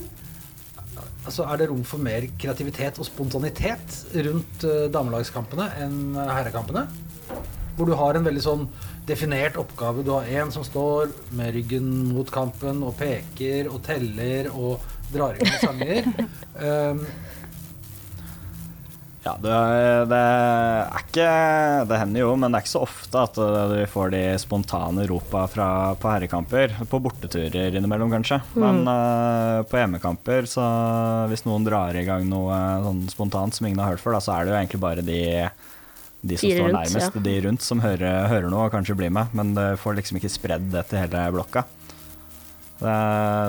[1.28, 6.86] Altså, Er det rom for mer kreativitet og spontanitet rundt uh, damelagskampene enn uh, herrekampene?
[7.76, 8.64] Hvor du har en veldig sånn
[9.08, 10.02] definert oppgave.
[10.04, 15.38] Du har en som står med ryggen mot kampen og peker og teller og drar
[15.38, 16.08] i gang sanger.
[16.58, 17.04] Um,
[19.28, 19.56] Ja, det,
[20.08, 21.28] det er ikke
[21.90, 23.40] Det hender jo, men det er ikke så ofte at
[23.74, 25.68] vi får de spontane ropa fra,
[26.00, 26.76] på herrekamper.
[26.88, 28.40] På borteturer innimellom, kanskje.
[28.58, 30.64] Men uh, på hjemmekamper, så
[31.30, 32.56] hvis noen drar i gang noe
[32.86, 35.22] sånn spontant som ingen har hørt før, da, så er det jo egentlig bare de
[36.20, 37.20] de som de står rundt, nærmest, ja.
[37.22, 39.34] de rundt, som hører, hører noe og kanskje blir med.
[39.38, 41.62] Men det får liksom ikke spredd det til hele blokka.
[42.78, 42.96] Det,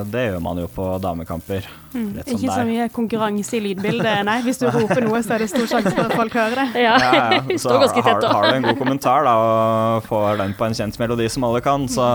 [0.09, 1.65] det gjør man jo på damekamper.
[1.93, 4.39] Litt sånn Ikke så mye konkurranse i lydbildet, nei.
[4.45, 6.85] Hvis du roper noe, så er det stor sjanse for at folk hører det.
[6.85, 7.41] Ja, Ja, ja.
[7.61, 11.27] Så har, har du en god kommentar da, og får den på en kjent melodi
[11.29, 12.07] som alle kan, så,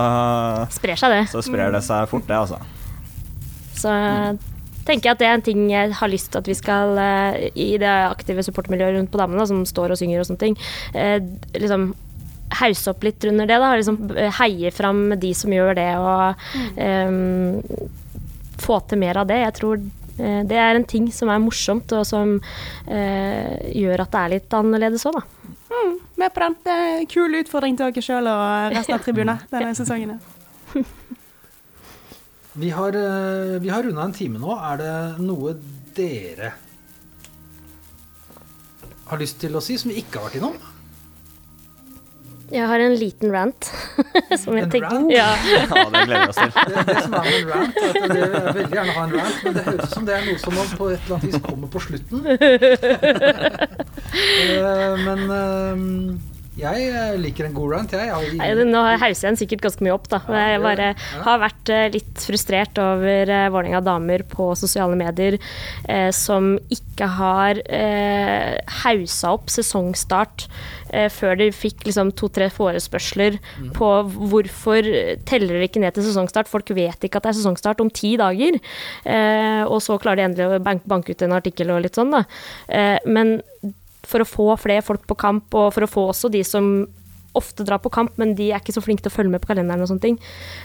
[0.75, 1.23] sprer seg det.
[1.31, 2.59] så sprer det seg fort, det, altså.
[3.75, 3.93] Så
[4.85, 7.47] tenker jeg at det er en ting jeg har lyst til at vi skal, eh,
[7.55, 10.57] i det aktive supportermiljøet rundt på damene, da, som står og synger og sånne ting,
[10.93, 11.19] eh,
[11.57, 11.93] liksom
[12.61, 13.59] hause opp litt under det.
[13.61, 16.35] da, liksom eh, Heie fram de som gjør det, og
[16.79, 17.61] um,
[18.61, 19.41] få til mer av det.
[19.43, 24.13] Jeg tror eh, det er en ting som er morsomt, og som uh, gjør at
[24.15, 25.25] det er litt annerledes òg, da.
[26.15, 26.53] Med på den.
[26.63, 30.15] Det er en kul utfordring til dere sjøl og resten av tribunet denne sesongen.
[32.55, 32.95] Vi har,
[33.59, 34.53] vi har runda en time nå.
[34.55, 35.57] Er det noe
[35.97, 36.53] dere
[39.09, 40.55] har lyst til å si som vi ikke har vært innom?
[42.53, 43.69] Jeg har en liten rant.
[44.41, 45.11] som jeg En tenker, rant?
[45.13, 45.29] Ja.
[45.55, 46.51] Ja, det gleder vi oss til.
[46.55, 49.13] Det, det som er med en rant, er at jeg vil veldig gjerne ha en
[49.17, 51.27] rant, men det høres ut som det er noe som man på et eller annet
[51.31, 52.17] vis kommer på slutten.
[54.15, 55.75] Eh, men eh,
[56.55, 58.07] jeg eh, liker en god rant, jeg.
[58.07, 60.21] jeg har Nei, nå hauser jeg den sikkert ganske mye opp, da.
[60.29, 60.87] Men jeg bare
[61.25, 67.09] har vært eh, litt frustrert over uh, Vålerenga damer på sosiale medier eh, som ikke
[67.17, 70.47] har eh, hausa opp sesongstart
[70.95, 73.39] eh, før de fikk liksom to-tre forespørsler
[73.75, 73.91] på
[74.31, 74.87] hvorfor
[75.27, 76.49] teller dere ikke ned til sesongstart.
[76.51, 78.59] Folk vet ikke at det er sesongstart om ti dager.
[79.03, 82.13] Eh, og så klarer de endelig å bank banke ut en artikkel og litt sånn,
[82.15, 82.23] da.
[82.71, 83.39] Eh, men
[84.09, 86.87] for å få flere folk på kamp, og for å få også de som
[87.35, 89.51] ofte drar på kamp, men de er ikke så flinke til å følge med på
[89.51, 90.19] kalenderen og sånne ting,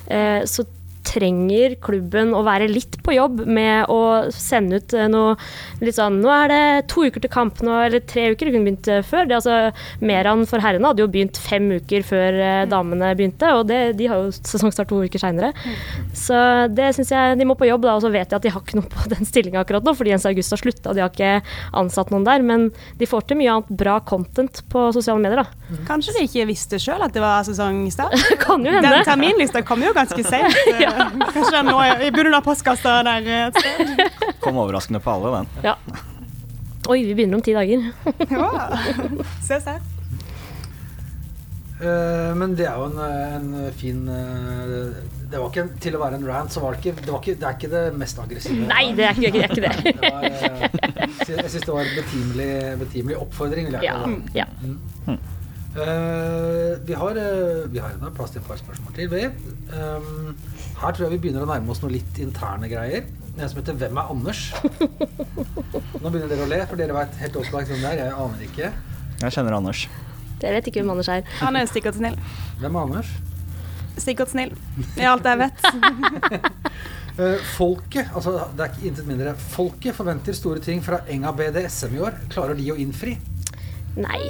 [0.07, 0.65] eh, så
[1.07, 5.37] trenger klubben å være litt på jobb med å sende ut eh, noe
[5.81, 8.67] litt sånn Nå er det to uker til kamp, nå, eller tre uker, det kunne
[8.69, 9.29] begynt eh, før.
[9.29, 13.67] Det, altså, Meran for herrene hadde jo begynt fem uker før eh, damene begynte, og
[13.71, 15.53] det, de har jo sesongstart to uker seinere.
[16.17, 16.37] Så
[16.75, 18.65] det syns jeg de må på jobb, da, og så vet jeg at de har
[18.65, 21.33] ikke noe på den stillinga akkurat nå, fordi Jens August har slutta, de har ikke
[21.81, 22.69] ansatt noen der, men
[23.01, 25.81] de får til mye annet bra content på sosiale medier, da.
[25.89, 28.17] Kanskje de ikke visste sjøl at det var sesongstart?
[28.45, 28.91] Kan jo hende.
[28.91, 30.61] Den terminlista kom jo ganske seint.
[31.35, 34.03] Kanskje den nå Jeg i bunnen av postkassa der et sted.
[34.43, 35.71] Kom overraskende på alle, den.
[35.71, 35.77] Ja.
[36.91, 37.91] Oi, vi begynner om ti dager.
[38.31, 38.51] Ja.
[39.45, 39.81] Ses her.
[41.81, 44.91] Uh, men det er jo en, en fin uh,
[45.33, 47.35] Det var ikke Til å være en rant, så var det ikke Det, var ikke,
[47.41, 48.67] det er ikke det mest aggressive.
[48.69, 49.95] Nei, det er ikke, det er ikke det.
[49.97, 52.51] Det var, uh, jeg syns det var en betimelig,
[52.85, 53.71] betimelig oppfordring.
[53.71, 53.97] Vil jeg Ja.
[54.05, 54.43] det.
[54.43, 55.17] ja.
[55.71, 59.11] Eh, vi har, uh, vi har ennå plass til et par spørsmål til.
[59.13, 59.25] Vi.
[59.71, 60.35] Um,
[60.81, 63.09] her tror jeg vi begynner å nærme oss noe litt interne greier.
[63.37, 64.53] En som heter 'Hvem er Anders?'
[66.01, 68.05] Nå begynner dere å le, for dere vet helt opplagt hvem det er.
[68.05, 68.73] Jeg aner ikke.
[69.21, 69.89] Jeg kjenner Anders.
[70.41, 71.23] Dere vet ikke hvem Anders er.
[71.41, 72.17] Han er stikkert snill.
[72.61, 73.11] Hvem er Anders?
[74.01, 74.55] Sikkert snill.
[74.97, 75.61] Det er alt jeg vet.
[77.21, 79.35] Eh, folket, altså det er ikke intet mindre.
[79.37, 82.15] Folket forventer store ting fra Enga BDSM i år.
[82.33, 83.17] Klarer de å innfri?
[83.99, 84.23] Nei,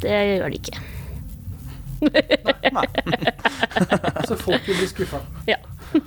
[0.00, 0.78] det gjør de ikke.
[4.28, 5.18] Så folk vil bli skuffa.
[5.50, 5.58] Ja.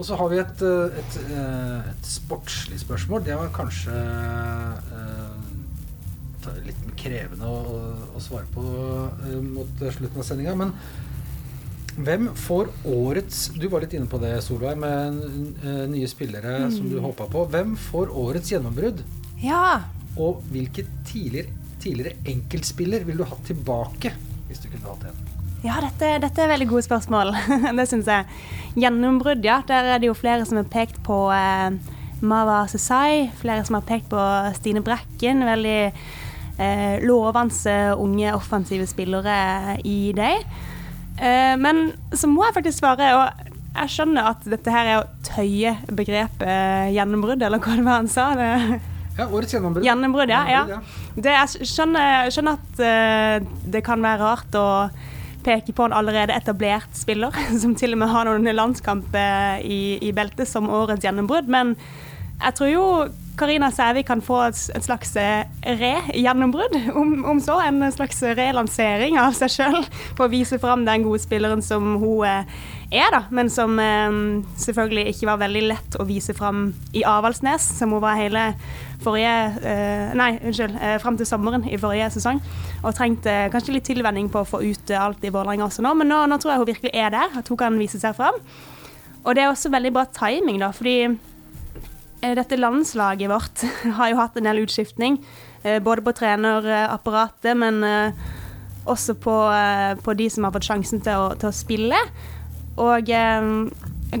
[0.00, 3.20] Og så har vi et, eh, et, eh, et sportslig spørsmål.
[3.26, 4.80] Det var kanskje uh,
[6.64, 7.60] litt krevende å,
[8.16, 10.54] å- svare på uh, mot slutten av sendinga.
[10.56, 10.72] Men
[12.00, 15.20] hvem får årets Du var litt inne på det, Solveig, med
[15.66, 17.44] eh, nye spillere som du håpa på.
[17.52, 19.02] Hvem får årets gjennombrudd?
[19.42, 19.80] Ja.
[20.16, 21.50] Og hvilken tidligere,
[21.82, 24.10] tidligere enkeltspiller vil du ha tilbake,
[24.48, 25.18] hvis du kunne hatt en?
[25.60, 27.34] Ja, dette, dette er veldig gode spørsmål.
[27.78, 28.24] det syns jeg.
[28.80, 29.58] Gjennombrudd, ja.
[29.68, 31.76] Der er det jo flere som har pekt på eh,
[32.24, 33.28] Mava Sesai.
[33.42, 34.22] Flere som har pekt på
[34.56, 35.44] Stine Brekken.
[35.44, 40.48] Veldig eh, lovende unge offensive spillere i deg.
[41.20, 45.28] Eh, men så må jeg faktisk svare, og jeg skjønner at dette her er å
[45.28, 48.32] tøye begrepet eh, gjennombrudd, eller hva det var han sa.
[48.38, 48.80] Det,
[49.18, 49.84] Ja, årets gjennombrudd.
[49.84, 50.42] Gjennombrudd, ja.
[50.48, 50.82] ja.
[51.20, 54.68] Det, jeg skjønner, skjønner at uh, det kan være rart å
[55.44, 60.12] peke på en allerede etablert spiller, som til og med har noen landskamper i, i
[60.16, 61.50] beltet som årets gjennombrudd.
[61.50, 61.74] Men
[62.40, 62.86] jeg tror jo
[63.40, 67.56] Karina Sævik kan få et, slags eh, re-gjennombrudd, om, om så.
[67.64, 69.78] En slags relansering av seg sjøl
[70.10, 72.60] for å vise fram den gode spilleren som hun eh,
[72.90, 73.22] er, da.
[73.32, 74.18] Men som eh,
[74.60, 78.50] selvfølgelig ikke var veldig lett å vise fram i Avaldsnes, som hun var hele
[79.00, 79.32] forrige
[80.12, 80.74] Nei, unnskyld.
[81.00, 82.42] Fram til sommeren i forrige sesong.
[82.82, 86.12] Og trengte kanskje litt tilvenning på å få ut alt i Vålerenga også nå, men
[86.12, 87.32] nå, nå tror jeg hun virkelig er der.
[87.40, 88.36] At hun kan vise seg fram.
[89.24, 90.98] Og det er også veldig bra timing, da, fordi
[92.20, 93.64] dette landslaget vårt
[93.98, 95.20] har jo hatt en del utskiftning.
[95.62, 98.12] eh, Både på trenerapparatet, men eh,
[98.84, 101.98] også på, eh, på de som har fått sjansen til å, til å spille.
[102.80, 103.50] Og eh,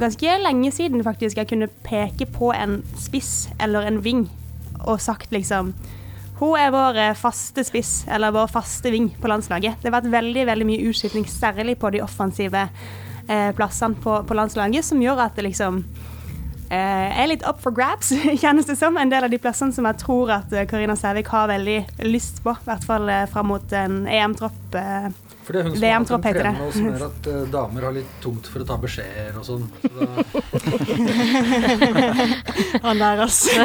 [0.00, 4.28] ganske lenge siden faktisk jeg kunne peke på en spiss eller en ving
[4.86, 5.74] og sagt liksom
[6.40, 9.82] hun er vår eh, faste spiss, eller vår faste ving på landslaget.
[9.82, 12.62] Det har vært veldig veldig mye utskiftning, særlig på de offensive
[13.28, 16.09] eh, plassene på, på landslaget, som gjør at det liksom eh,
[16.76, 18.12] er litt up for grabs,
[18.42, 18.98] kjennes det som.
[19.00, 22.42] En del av de plassene som jeg tror at eh, Karina Sævik har veldig lyst
[22.44, 25.10] på, i hvert fall eh, fram mot en EM-tropp eh,
[25.50, 27.94] For det er hun som har hatt en trener som gjør at uh, damer har
[27.96, 29.66] litt tungt for å ta beskjeder og sånn.
[29.82, 29.90] Så
[32.84, 33.50] Han der, altså.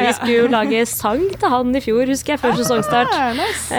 [0.00, 3.08] Vi skulle jo lage sang til han i fjor, husker jeg, før sesongstart.
[3.14, 3.64] Ah, nice.
[3.70, 3.76] Det.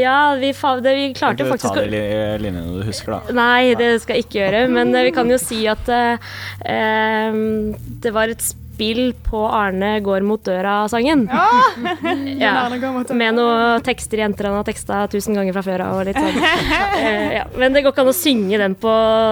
[0.00, 2.82] Ja, vi, fa det, vi klarte faktisk du faktisk ta å de li- linjene du
[2.88, 3.22] husker, da?
[3.36, 4.60] Nei, det skal jeg ikke gjøre.
[4.72, 6.16] Men eh, vi kan jo si at eh,
[6.64, 7.32] eh,
[8.04, 8.42] det var et
[8.72, 11.26] spill på Arne går mot døra-sangen.
[11.28, 12.54] Ja.
[12.64, 13.18] Arne går mot døra.
[13.18, 16.00] Med noen tekster jenter han har teksta tusen ganger fra før av.
[16.00, 16.40] og litt sånn.
[17.02, 17.46] Eh, ja.
[17.58, 18.90] Men det går ikke an å synge den på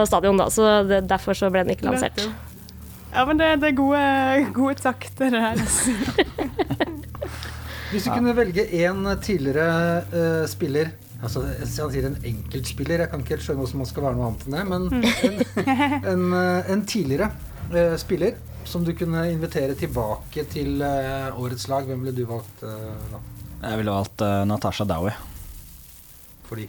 [0.09, 2.19] stadion, da, så det, derfor så ble den ikke lansert.
[3.13, 4.01] Ja, men det, det er gode,
[4.57, 5.61] gode takter, det her.
[5.61, 5.95] altså.
[7.93, 9.71] hvis du kunne velge en tidligere
[10.11, 14.05] uh, spiller Altså, jeg sier en enkeltspiller, jeg kan ikke helt skjønne hvordan man skal
[14.07, 14.87] være noe annet enn det, men
[15.29, 17.27] en, en, eh, en tidligere
[17.75, 18.39] uh, spiller
[18.71, 23.21] som du kunne invitere tilbake til eh, årets lag, hvem ville du valgt eh, da?
[23.61, 25.13] Jeg ville valgt uh, Natasha Dowie.
[26.49, 26.69] Fordi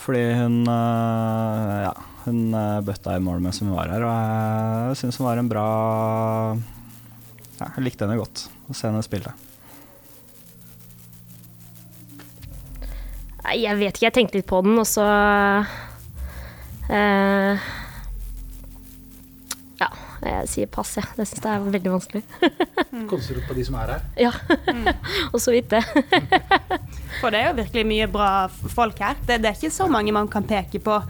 [0.00, 1.92] Fordi hun ja,
[2.24, 5.66] hun bøtta i mål mens hun var her, og jeg syns hun var en bra
[7.60, 9.34] ja, Jeg likte henne godt å se henne spille.
[13.42, 14.06] Nei, jeg vet ikke.
[14.06, 15.04] Jeg tenkte litt på den, og så
[16.88, 17.70] eh,
[20.22, 21.08] jeg sier pass, jeg.
[21.16, 22.22] Det syns jeg er veldig vanskelig.
[23.10, 24.06] Konser du på de som er her?
[24.28, 24.32] Ja.
[25.32, 25.82] og så vidt det.
[27.20, 29.18] For det er jo virkelig mye bra folk her.
[29.26, 31.00] Det, det er ikke så mange man kan peke på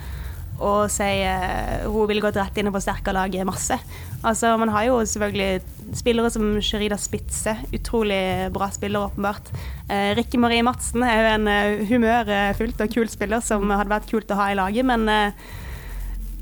[0.63, 3.75] og si eh, hun ville gått rett inn og forsterka laget masse.
[4.23, 8.21] Altså, man har jo selvfølgelig spillere som Sherida Spitze, utrolig
[8.55, 9.51] bra spiller, åpenbart.
[9.89, 14.11] Eh, Rikke Marie Madsen er jo en eh, humørfullt og kul spiller som hadde vært
[14.13, 15.51] kult å ha i laget, men eh,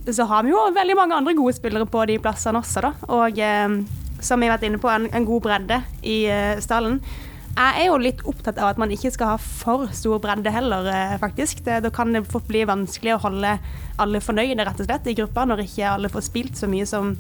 [0.09, 2.93] så har vi jo veldig mange andre gode spillere på de plassene også, da.
[3.13, 3.75] Og eh,
[4.25, 7.01] som vi har vært inne på, en, en god bredde i eh, stallen.
[7.51, 10.89] Jeg er jo litt opptatt av at man ikke skal ha for stor bredde heller,
[10.89, 11.65] eh, faktisk.
[11.67, 13.57] Det, da kan det fort bli vanskelig å holde
[14.01, 17.13] alle fornøyde, rett og slett, i gruppa, når ikke alle får spilt så mye som,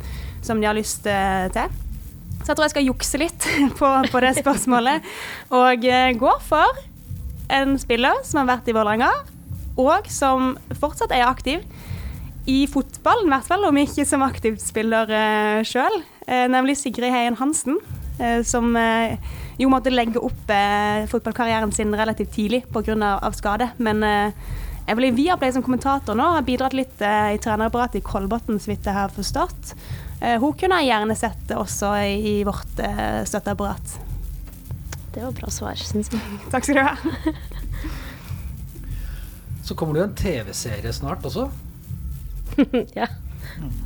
[0.45, 1.81] som de har lyst til.
[2.41, 3.49] Så jeg tror jeg skal jukse litt
[3.81, 5.05] på, på det spørsmålet,
[5.53, 5.85] og
[6.23, 6.87] gå for
[7.51, 9.11] en spiller som har vært i Vålerenga,
[9.81, 11.65] og som fortsatt er aktiv
[12.49, 16.01] i fotballen, i hvert fall, om ikke som aktivt spiller uh, sjøl.
[16.31, 17.77] nemlig Sigrid Heien Hansen,
[18.21, 19.19] eh, som eh,
[19.61, 22.97] jo måtte legge opp eh, fotballkarrieren sin relativt tidlig pga.
[22.97, 23.71] Av, av skade.
[23.79, 24.33] Men eh,
[24.87, 28.73] jeg blir Viaplay som kommentator nå har bidratt litt eh, i trenerapparatet i Kolbotn, så
[28.73, 29.75] vidt jeg har forstått.
[30.21, 33.99] Eh, hun kunne jeg gjerne sett også i, i vårt eh, støtteapparat.
[35.11, 36.23] Det var bra svar, syns jeg.
[36.53, 36.95] Takk skal du ha.
[39.67, 41.51] Så kommer det jo en TV-serie snart også.
[42.99, 43.09] ja.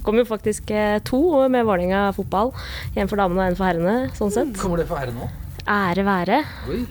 [0.05, 1.21] Kom jo faktisk eh, to
[1.53, 2.53] med Vålerenga fotball.
[2.95, 4.53] En for damene og en for herrene, sånn sett.
[4.61, 5.31] Kommer det for herre nå?
[5.65, 6.43] Ære være.
[6.69, 6.83] Oi.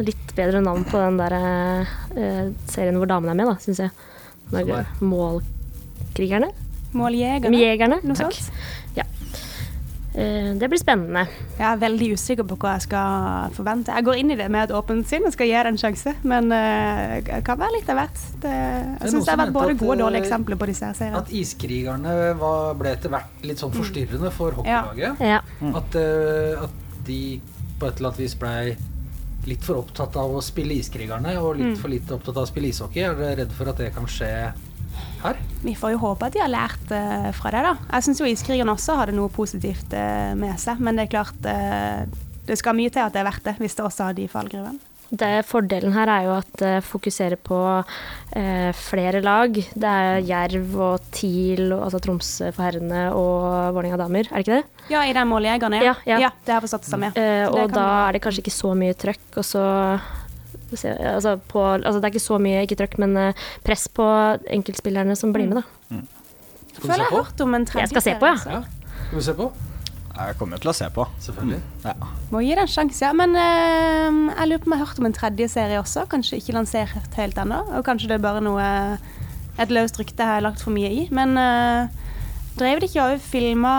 [0.00, 3.92] Litt bedre navn på den der uh, serien hvor damene er med, da, syns jeg.
[4.56, 4.88] Er?
[5.04, 6.48] Målkrigerne?
[6.96, 7.60] Måljegerne.
[7.60, 8.00] Jegerne.
[8.02, 8.32] Noe Takk.
[8.34, 8.79] sånt.
[10.20, 10.26] Ja.
[10.26, 11.22] Eh, det blir spennende.
[11.58, 13.94] Jeg er veldig usikker på hva jeg skal forvente.
[13.96, 16.14] Jeg går inn i det med et åpent sinn og skal gi det en sjanse,
[16.28, 18.20] men eh, det kan være litt av hvert.
[18.42, 21.22] Det, jeg syns det har vært både gode og dårlige eh, eksempler på disse seriene.
[21.24, 24.82] At iskrigerne var, ble etter hvert litt sånn forstyrrende for Ja.
[24.84, 25.20] hockeylaget.
[25.20, 25.40] Ja.
[25.80, 27.20] At, eh, at de
[27.80, 28.76] på et eller annet vis blei
[29.48, 31.76] litt for opptatt av å spille iskrigerne og litt Mm.
[31.80, 33.00] for lite opptatt av å spille ishockey.
[33.08, 34.52] Er du redd for at det kan skje
[35.22, 35.36] her?
[35.62, 37.74] Vi får jo håpe at de har lært uh, fra det, da.
[37.92, 41.48] Jeg syns jo iskrigerne også hadde noe positivt uh, med seg, men det er klart
[41.48, 42.04] uh,
[42.48, 44.80] det skal mye til at det er verdt det, hvis det også har de fallgruvene.
[45.10, 47.56] Det, fordelen her er jo at det fokuserer på
[48.38, 49.56] eh, flere lag.
[49.58, 54.60] Det er Jerv og TIL, altså Tromsø for herrene og Vålerenga damer, er det ikke
[54.60, 54.86] det?
[54.94, 56.30] Ja, i den måljegerne, Ja, ja.
[56.46, 57.10] det har forstått det samme.
[57.10, 57.26] ja.
[57.42, 59.64] Eh, og da er det kanskje ikke så mye trøkk, og så
[60.72, 64.06] altså, på, altså Det er ikke så mye, ikke trøkk, men eh, press på
[64.58, 66.00] enkeltspillerne som blir med, da.
[66.74, 67.16] Skal du se jeg på?
[67.16, 68.38] har hørt om en Jeg skal se på, ja.
[68.46, 68.62] Ja.
[69.08, 69.50] Skal vi se på?
[70.20, 71.06] Jeg kommer til å se på.
[71.24, 71.60] Selvfølgelig.
[71.86, 71.94] Ja.
[72.32, 73.12] Må gi det en sjanse, ja.
[73.16, 76.04] Men uh, jeg lurer på om jeg har hørt om en tredje serie også.
[76.10, 77.62] Kanskje ikke lansert helt ennå.
[77.78, 78.66] Og kanskje det er bare noe
[79.60, 81.06] et løst rykte jeg har lagt for mye i.
[81.14, 81.88] Men uh,
[82.60, 83.74] drev de ikke og filma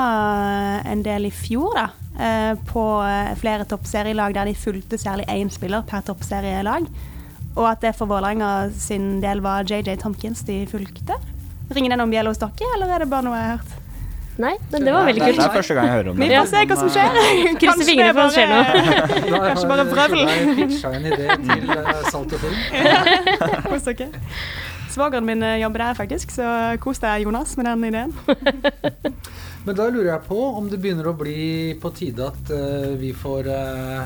[0.89, 1.87] en del i fjor, da?
[2.21, 6.87] Eh, på eh, flere toppserielag der de fulgte særlig én spiller per toppserielag.
[7.57, 11.17] Og at det for Vålerenga sin del var JJ Tomkins de fulgte.
[11.75, 13.77] Ringer det noen bjelle hos dere, eller er det bare noe jeg har hørt?
[14.41, 16.37] Nei, men det var veldig er, det er første gang jeg hører om Vi det.
[16.39, 17.17] får se hva som skjer.
[17.61, 18.53] Krysser fingrene for at det skjer
[19.35, 20.21] har Kanskje bare vrøvl.
[20.23, 22.55] jeg pitcha en idé til uh, Salt og Film.
[23.67, 24.07] Kos dere.
[24.91, 26.45] Svogeren min eh, jobber der, faktisk, så
[26.83, 28.11] kos deg, Jonas, med den ideen.
[29.65, 33.11] Men da lurer jeg på om det begynner å bli på tide at uh, vi
[33.15, 34.03] får uh,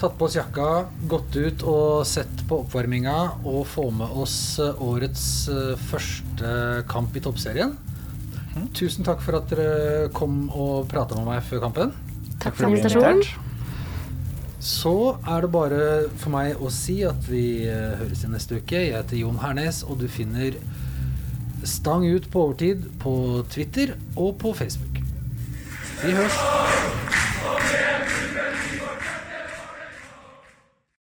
[0.00, 0.68] tatt på oss jakka,
[1.10, 6.54] gått ut og sett på oppvarminga og få med oss årets uh, første
[6.88, 7.74] kamp i toppserien.
[8.76, 11.96] Tusen takk for at dere kom og prata med meg før kampen.
[12.42, 13.50] Takk for invitasjonen.
[14.62, 15.78] Så er det bare
[16.22, 18.78] for meg å si at vi eh, høres igjen neste uke.
[18.78, 20.54] Jeg heter Jon Hernes, og du finner
[21.66, 23.14] Stang ut på overtid på
[23.50, 25.02] Twitter og på Facebook.
[26.02, 26.38] Vi høres!